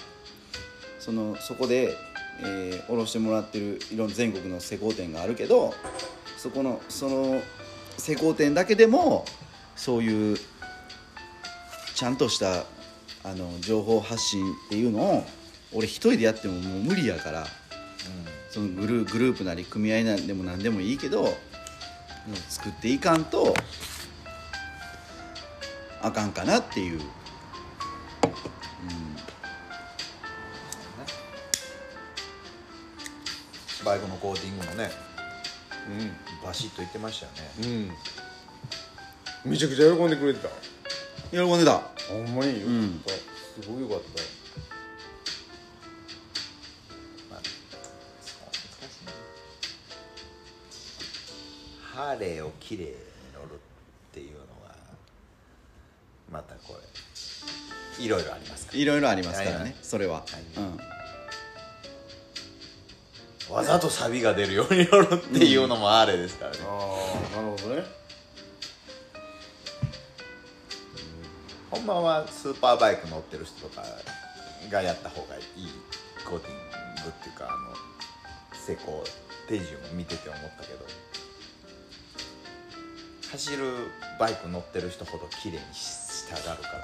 [0.98, 1.96] そのそこで、
[2.42, 5.72] えー、卸してもらってるいろんな全国の施工店があるけど
[6.36, 7.40] そこのその
[7.96, 9.24] 施工店だけでも
[9.76, 10.36] そういう
[11.94, 12.64] ちゃんとした
[13.24, 15.24] あの情報発信っていうのを
[15.72, 17.46] 俺一人でやってももう無理やから
[18.58, 21.30] そのグルグループなり組合なんでも何でもいいけどうん
[22.48, 23.54] 作っていかんと
[26.02, 27.00] あかんかなっていう、
[33.84, 34.90] バイクのコーティングもね
[36.44, 37.50] バシッと言ってましたよね。
[37.62, 37.70] うん。
[37.70, 37.90] うん
[39.52, 40.48] めちゃくちゃ喜んでくれてた。
[41.30, 41.80] 喜んでた。
[42.08, 43.02] ほんまによかうん。
[43.62, 44.37] すごいよかった
[51.98, 52.94] ハーレーをきれいに
[53.34, 53.58] 乗るっ
[54.12, 54.72] ていうのが
[56.30, 56.78] またこ
[57.98, 58.78] れいろいろありますから。
[58.78, 59.70] いろいろありますからはいはい。
[59.70, 60.24] ねそれは、
[60.56, 60.62] いう
[63.50, 63.52] ん。
[63.52, 66.68] わざとサビが出るように乗るっていうのもあれですからね、あ
[67.32, 67.82] あなるほどね。
[71.72, 71.84] ほん。
[71.84, 73.82] まはスーパーバイク乗ってる人とか
[74.70, 75.42] がやった方がいい
[76.24, 77.74] コーティングっていうかあの
[78.56, 79.02] 施工
[79.48, 80.86] 手順を見てて思ったけど
[83.30, 86.78] 走るバイク乗ってる人ほど綺麗にしたがるから。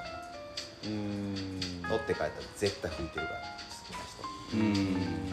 [0.83, 1.81] うーん。
[1.81, 4.57] 乗って帰ったら絶対拭いてるから好きな人。
[4.57, 5.25] うん。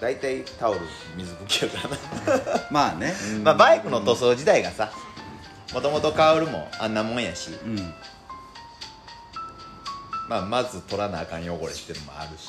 [0.00, 0.80] 大体タオル
[1.16, 2.68] 水拭きやからな。
[2.70, 3.14] まあね。
[3.44, 4.90] まあバイクの塗装自体がさ
[5.72, 7.94] もともとカウルもあんなもんやし、うん。
[10.28, 12.48] まあ、まず取らなあかん汚れっていうのもあるし。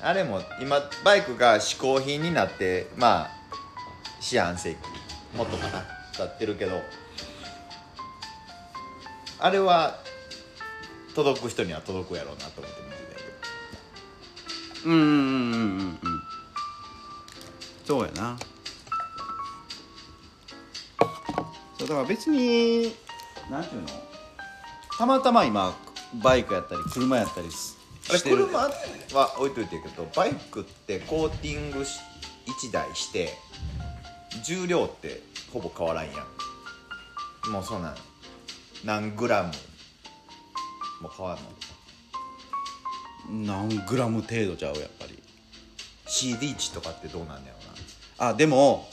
[0.00, 3.33] あれも今バイクが嗜好品になってまあ
[4.24, 4.78] 四半世紀
[5.36, 5.84] もっとかな
[6.16, 6.80] 経ってるけど
[9.38, 9.98] あれは
[11.14, 14.90] 届く人には届くやろうなと思って見てたけど。
[14.90, 16.22] うんうんうんうんうん。
[17.84, 18.38] そうやな。
[21.78, 22.94] そうだから別に
[23.50, 23.88] なんていうの？
[24.96, 25.76] たまたま今
[26.22, 27.76] バイクやったり車やったりす
[28.08, 28.70] あれ車は
[29.38, 31.98] 置いといてるけどバイクってコーティングし
[32.68, 33.36] 1台して
[34.42, 36.12] 重量ってほぼ変わらんや
[37.46, 37.52] ん。
[37.52, 37.94] もうそんなん
[38.84, 39.52] 何グラム
[41.00, 41.38] も変わん
[43.38, 43.56] の？
[43.68, 45.22] 何グラム程度ちゃうやっぱり。
[46.06, 47.56] CD 値とかってどうなんだろ
[48.18, 48.86] あでも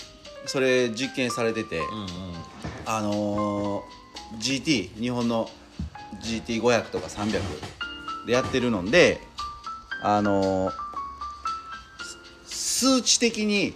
[0.47, 2.07] それ実験されてて、うなうんうん。
[2.85, 3.81] あのー
[4.39, 5.49] GT 日本の
[6.21, 7.41] GT500 とか300
[8.25, 9.19] でやってるので
[10.03, 10.71] あのー
[12.47, 13.73] す数値的に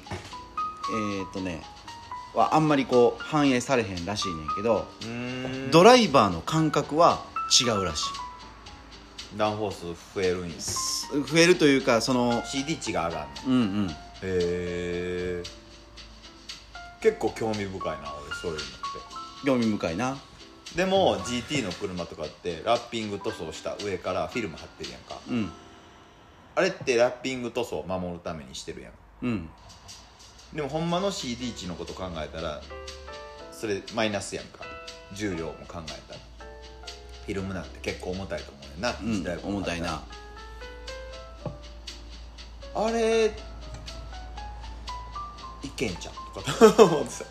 [0.92, 1.62] えーっとね
[2.34, 4.86] はあんまりこう反映されへんらしいねんけど
[5.72, 7.24] ドライバーの感覚は
[7.62, 8.04] 違うらしい。
[9.38, 10.60] ダウンフォース増えるんや。
[10.60, 13.56] す増えるというかその CD 値が上がるの。
[13.56, 13.90] うんうん。
[13.90, 13.94] へ
[14.24, 15.44] え
[17.02, 18.66] 結構興味深いな俺そういうのって。
[19.46, 20.18] 興味深いな。
[20.76, 25.20] でも GT の車とかってラッピング塗装した上からフィルム貼ってるやんか。
[25.30, 25.52] うん。
[26.56, 28.92] あれってラッピング塗装を守るためにしてるやん。
[29.22, 29.50] うん
[30.56, 32.62] でもほんまの CD 値のこと考えたら
[33.52, 34.66] それマイナスやんか。
[35.14, 35.82] 重量も考えたら。
[37.26, 40.04] フィルムなんて結構重たいと思うねんな、うん時代重たいな。
[42.76, 43.28] あれ
[45.64, 46.14] いけんちゃう
[46.44, 47.26] とか思ってさ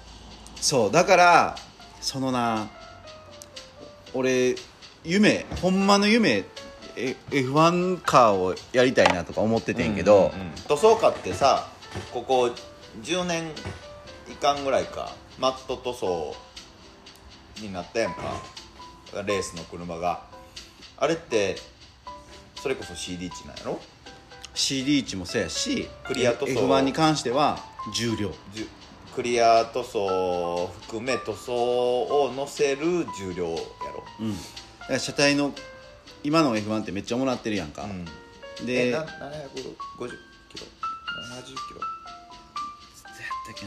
[0.56, 1.56] そうだから
[2.00, 2.68] そのな
[4.14, 4.54] 俺
[5.04, 6.44] 夢ほんまの夢
[6.96, 10.54] え F1 カーをやりたいなとか思っててんけど、うんうんうん。
[10.68, 11.68] 塗装家ってさ
[12.12, 12.50] ここ
[13.02, 13.50] 10年
[14.30, 16.36] いかんぐらいかマット塗装
[17.60, 18.20] になったやんか
[19.26, 20.22] レースの車が。
[20.96, 21.56] あれって
[22.56, 23.80] それこそ CD 値なんやろ
[24.54, 26.68] ？CD 値もそうやしクリア塗装。
[26.68, 27.58] F1 に関しては
[27.94, 28.30] 重量。
[29.14, 34.04] クリア塗装を含め塗装を乗せる重量やろ。
[34.20, 34.36] うん。
[34.36, 34.42] だ
[34.86, 35.52] から車体の
[36.22, 38.04] 今の F1 ってめっちゃもらってるやんか、うん。
[38.66, 40.10] でえな750キロ？70
[41.44, 41.80] キロ？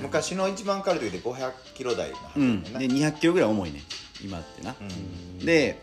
[0.02, 3.82] 昔の一番軽い時で500キロ台のはずうん、で200キロぐらい重いね。
[4.24, 5.46] 今ってな、うん。
[5.46, 5.82] で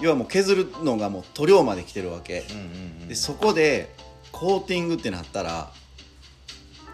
[0.00, 2.44] 要はもう削るのがもう塗料まで来てるわけ、
[3.08, 3.94] でそこで
[4.32, 5.70] コーティングってなったら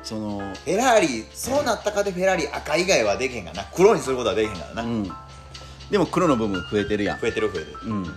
[0.02, 3.64] そのフェラーリそうなったかでフェラーリ赤以外はできへんがな。
[3.74, 5.10] 黒にすることはできへんからな、うん。
[5.90, 7.20] でも黒の部分増えてるやん。
[7.20, 7.78] 増えてる増えてる。
[7.84, 8.04] うん。
[8.04, 8.16] だか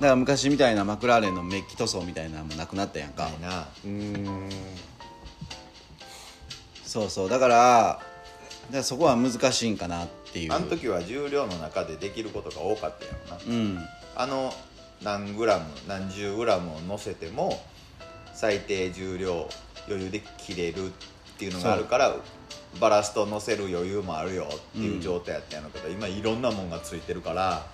[0.00, 3.24] ら昔みたいなマクラーレンのメッキ塗装みたいなのもなくなったやんか。
[3.24, 3.68] ないな。
[3.84, 4.50] うん
[6.88, 7.28] そうそう。
[7.28, 8.00] だから
[8.72, 10.54] だそこは難しいんかなっていう。
[10.54, 13.56] あの時は重量の中でできることが多かったやろな。
[13.56, 13.78] うん。
[14.16, 14.54] あの
[15.02, 17.62] 何グラム何十グラムを乗せても
[18.32, 19.48] 最低重量
[19.86, 20.90] 余裕で切れるっ
[21.38, 22.16] ていうのがあるから
[22.80, 27.66] バラスト乗せる余裕もあるよっていう状態やったんやろうけど、今いろんなもんがついてるから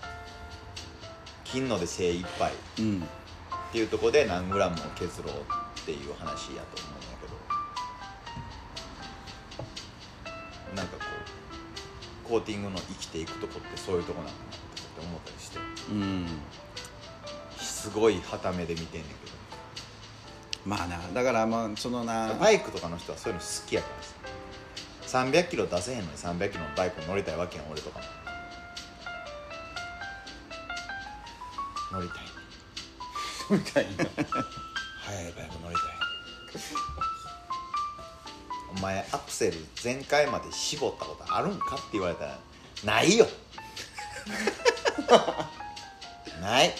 [1.44, 3.02] 切んので精一杯うん。
[3.68, 5.34] っていうところで何グラムを削ろう
[5.80, 6.93] っていう話やと思う
[12.28, 15.58] コーティングの生きていくとこってそういうとこなんだなって思ったりして。
[15.90, 16.26] うん。
[17.58, 19.14] すごいはためで見てんねんけ
[20.64, 24.14] まあなだからまあそのなどバイクとかの人はそういうの好きやからさ。
[25.24, 28.04] 300キロ出せへんのに300キロのバイク乗りたいわけやん俺とかも。
[31.92, 32.18] 乗りたい。
[32.24, 32.30] ね
[33.50, 34.04] みたいな。
[35.04, 37.13] 速いバイク乗りたい
[38.76, 42.38] お前アクセル全開まで絞ったことあるんかって言われたら
[42.84, 43.26] ないよ。
[46.40, 46.74] ない、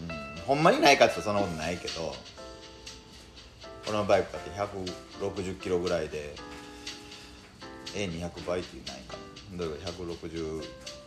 [0.00, 0.04] う
[0.40, 2.14] ん、ほんまにないかってそんなことないけど
[3.86, 6.34] 俺のバイクだって160キロぐらいで
[7.94, 9.16] A200 倍ってないか
[9.52, 9.58] な。
[9.58, 10.64] だから16070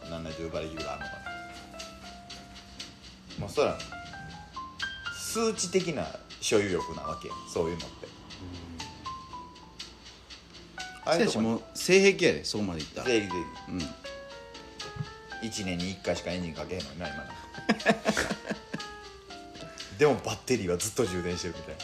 [0.08, 0.98] 馬力ぐらいあるのかな。
[3.40, 3.78] まあそら
[5.14, 6.08] 数値的な
[6.41, 7.97] 所有欲なわけそういうのって、
[11.08, 11.48] ああいうとこに。
[11.48, 13.08] 選手も性癖やでそこまでいったら。
[13.08, 13.34] 整理で
[13.70, 13.80] うん。
[15.48, 17.26] 1年に1回しかエンジンかけへんのにな今な
[20.00, 21.82] でもバッテリーはずっと充電してるみたいな。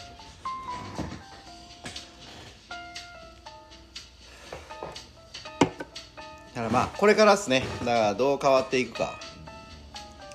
[6.55, 7.63] だからまあこれからっすね。
[7.79, 9.19] だからどう変わっていくか。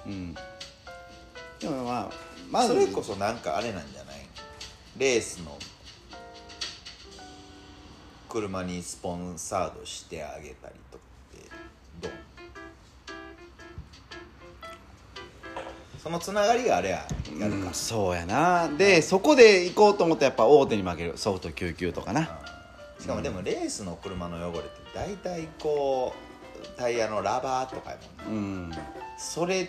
[0.07, 0.35] うん。
[1.61, 2.11] でもまあ
[2.51, 4.17] まずそれこそなんかあれなんじゃない？
[4.97, 5.57] レースの
[8.41, 11.05] 車にスポンサードしてあげたりとか
[11.35, 11.51] って
[12.01, 12.13] どう？
[16.01, 17.05] そのつながりがあれや
[17.39, 17.69] やるか。
[17.69, 18.69] うん、そうやな。
[18.69, 22.39] でそこで行こうと思ったらやっぱ大手に負けるソフト99とかな。
[23.01, 26.15] しかもでもレースの車の汚れって大体こ
[26.63, 28.73] うタイヤのラバーとかやもんねうん。
[29.19, 29.69] それ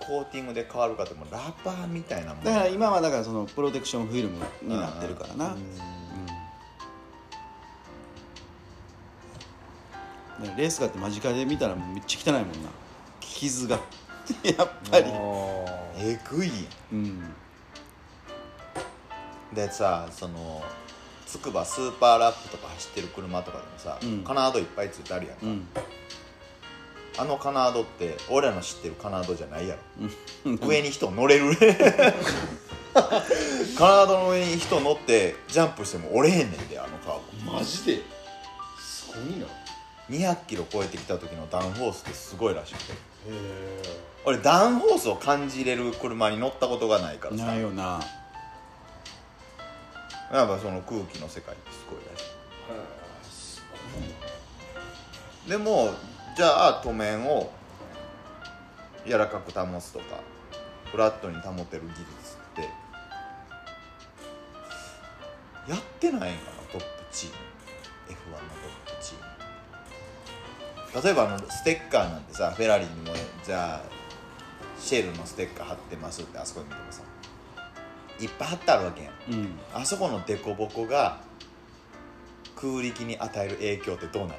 [0.00, 5.97] コーティングで変わるかってもラバーみたいなもんだから今はだからそのプロテクションフィルムになってるからな、うん
[10.40, 12.68] だからレースがって間近で見たらめっちゃ汚いもんな。
[13.20, 13.78] 傷が。
[14.42, 15.06] やっぱり。
[15.96, 16.54] えぐいや
[16.92, 17.04] うん。
[17.04, 17.34] ん
[19.52, 20.62] でさその
[21.26, 24.22] つくばスーパーラップとか走ってる車とかでもさ、うん。
[24.24, 25.66] カナードいっぱいついてあるやんか、うん。
[27.18, 29.82] あのカナードって俺らの知ってるカナードじゃないやろ。
[30.46, 30.58] うん。
[30.68, 31.56] 上に人乗れる。
[32.94, 33.02] カ
[33.88, 37.52] ナードの上に人乗ってジャンプしても折れへんねんであのカーブ。
[37.52, 38.02] マジで？
[38.78, 39.46] すごいな。
[39.46, 39.48] へ
[40.10, 42.92] 200キロ超えてきた時のダウンフォースってすごいらしくて。
[43.28, 43.82] え
[44.24, 47.46] 俺ダウンフォースを感じれる車に乗ったことがないからさ。
[47.46, 48.00] ないよな。
[50.32, 52.22] やっぱその空気の世界ってすごいらし
[53.30, 53.62] す
[55.46, 55.94] いでも
[56.36, 57.50] じゃあ塗面を
[59.06, 60.20] 柔らかく保つとか
[60.90, 62.62] フラットに保てる技術って
[65.70, 67.34] やってないんかなトップチーム
[70.94, 73.12] 例えばあのステッカーなんてさフェラーリにも
[73.44, 73.82] じゃあ
[74.80, 77.02] シェルのステッカー貼ってますってあそこに見てもさ
[78.20, 79.12] いっぱい貼ってあるわけやん。
[79.32, 79.58] うん。
[79.72, 81.20] あそこの凸凹が
[82.56, 84.34] 空力に与える影響ってどうな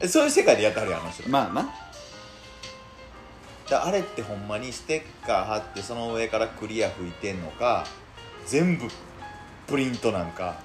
[0.00, 0.08] る？
[0.08, 1.28] そういう世界でやってはるやんあの人。
[1.28, 1.72] まあな。
[3.70, 7.84] だあれってほんまにステッカー貼ってその上からクリア拭いてんのか
[8.46, 8.88] 全部
[9.66, 10.56] プリントなんか。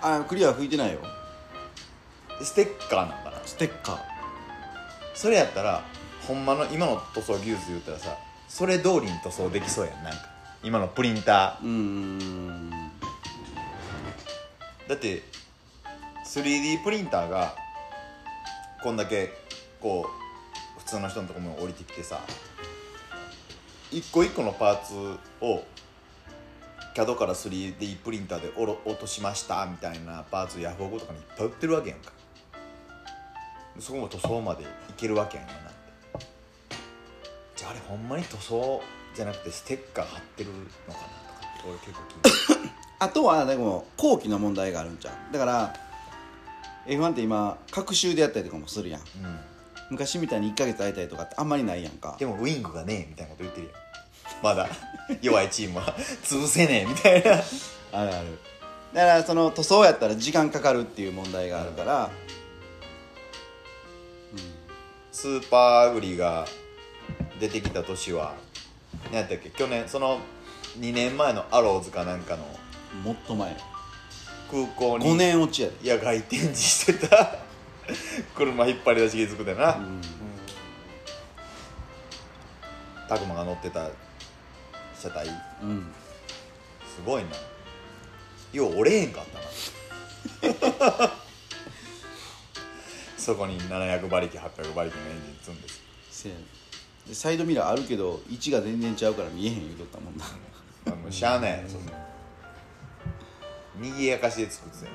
[0.00, 1.00] あクリア拭いてないよ
[2.42, 3.38] ステッカーなんかな。
[3.44, 3.98] ステッカー。
[5.14, 5.82] それやったら
[6.26, 8.16] ほんまの今の塗装技術で言ったらさ
[8.48, 10.18] それ通りに塗装できそうやんなんか。
[10.62, 12.70] 今のプリンタうーん。
[12.70, 12.72] ー
[14.88, 15.22] だって
[16.26, 17.54] 3D プリンターが
[18.82, 19.32] こんだけ
[19.80, 22.20] こう普通の人のところに降りてきてさ
[23.90, 24.94] 一個一個のパーツ
[25.40, 25.64] を
[26.94, 32.12] CAD から 3D プリンターでおろ落としましたみたいなパーツヤフオクとかにいっぱい売ってるわけやんか
[33.80, 34.66] そこも塗装までい
[34.96, 36.26] けるわけやんやなって。
[37.56, 38.82] じゃああれほんまに塗装
[39.14, 41.06] じゃなくてステッカー貼ってるのかなとか
[41.58, 42.70] って俺結構気になる。
[42.98, 45.74] あとはでも後期の問題があるんじゃんだから
[46.86, 49.00] F1 って今隔週でやったりとかもするやん。
[49.00, 49.06] うん。
[49.90, 52.16] 昔みたいに1ヶ月空いたりとかってあんまりないやんか。
[52.18, 53.76] でもウィングがねえみたいなこと言ってるやん。
[54.42, 54.68] まだ。
[55.22, 55.94] 弱いチームは。
[56.24, 57.32] 潰せねえみたいな。
[57.92, 58.38] あるある。
[58.92, 62.10] だからその塗装やったら時間かかるっていう問題があるから、
[65.16, 66.46] スーパーアグリが
[67.40, 68.34] 出てきた年は
[69.06, 69.48] 何やったっけ？
[69.48, 70.20] 去年その
[70.78, 72.44] 2年前のアローズかなんかの
[73.02, 73.56] もっと前。
[74.50, 75.96] 空港に5年落ちやで。
[75.96, 77.34] 野外展示してた
[78.36, 80.02] 車引っ張り出し気づくでな、うん。
[83.08, 83.88] タクマが乗ってた
[85.00, 85.28] 車体。
[85.28, 85.32] す
[85.62, 85.92] うん。
[87.06, 87.30] ごいな。
[88.52, 89.24] よう折れへんかっ
[90.42, 91.12] たな
[93.26, 95.68] そこに700馬力800馬力のエンジン積んで。
[95.68, 96.42] すせやね
[97.08, 100.24] でサイドミラーあるけど位置が全然ちゃうから見えへん言うとったもんな。
[100.86, 101.92] あもうしゃあないそんな。
[103.80, 104.92] にぎやかしで作ってたよ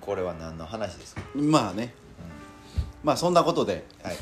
[0.00, 1.20] これは何の話ですか？
[1.34, 1.92] まあね、
[3.04, 4.16] まあそんなことではい。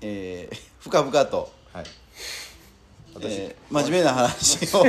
[0.00, 1.84] えー、深々と、はい。
[3.14, 4.84] 私、えー真面目な話を、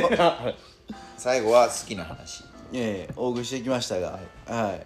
[1.17, 2.43] 最後は好きな話
[2.73, 4.85] えー、お送りしてきましたが、はい。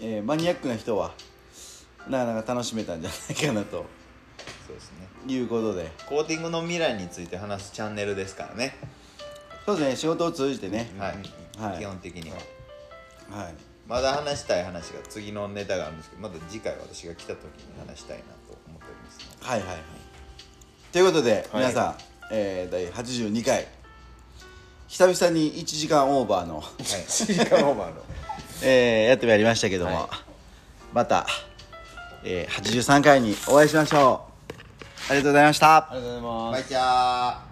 [0.00, 1.12] えーマニアックな人は
[2.08, 3.86] なかなか楽しめたんじゃないかなと。
[4.66, 5.08] そうですね。
[5.26, 5.90] いうことで。
[6.06, 8.74] コーティングの未来について話すチャンネルですからね、
[9.66, 9.96] そうですね。
[9.96, 11.78] 仕事を通じてね、はい、はい。
[11.78, 12.36] 基本的には。
[13.30, 13.54] はい。
[13.86, 19.46] まだ話したい話が次のネタがあるんですけどまた次回私が来た時に話したいなと思っておりますので。
[19.46, 19.78] はいはいはい。
[20.92, 21.94] ということで、はい皆さん、
[22.30, 23.66] えー、第82回
[24.88, 28.02] 久々に1時間オーバーの、はいシリカノーバーの。
[28.62, 30.06] えーやってまいりましたけども、はい。
[30.94, 31.26] また、
[32.24, 35.10] えー、83回にお会いしましょう。
[35.10, 35.76] ありがとうございました。
[35.76, 36.52] ありがとうございます。
[36.52, 37.47] バイチャー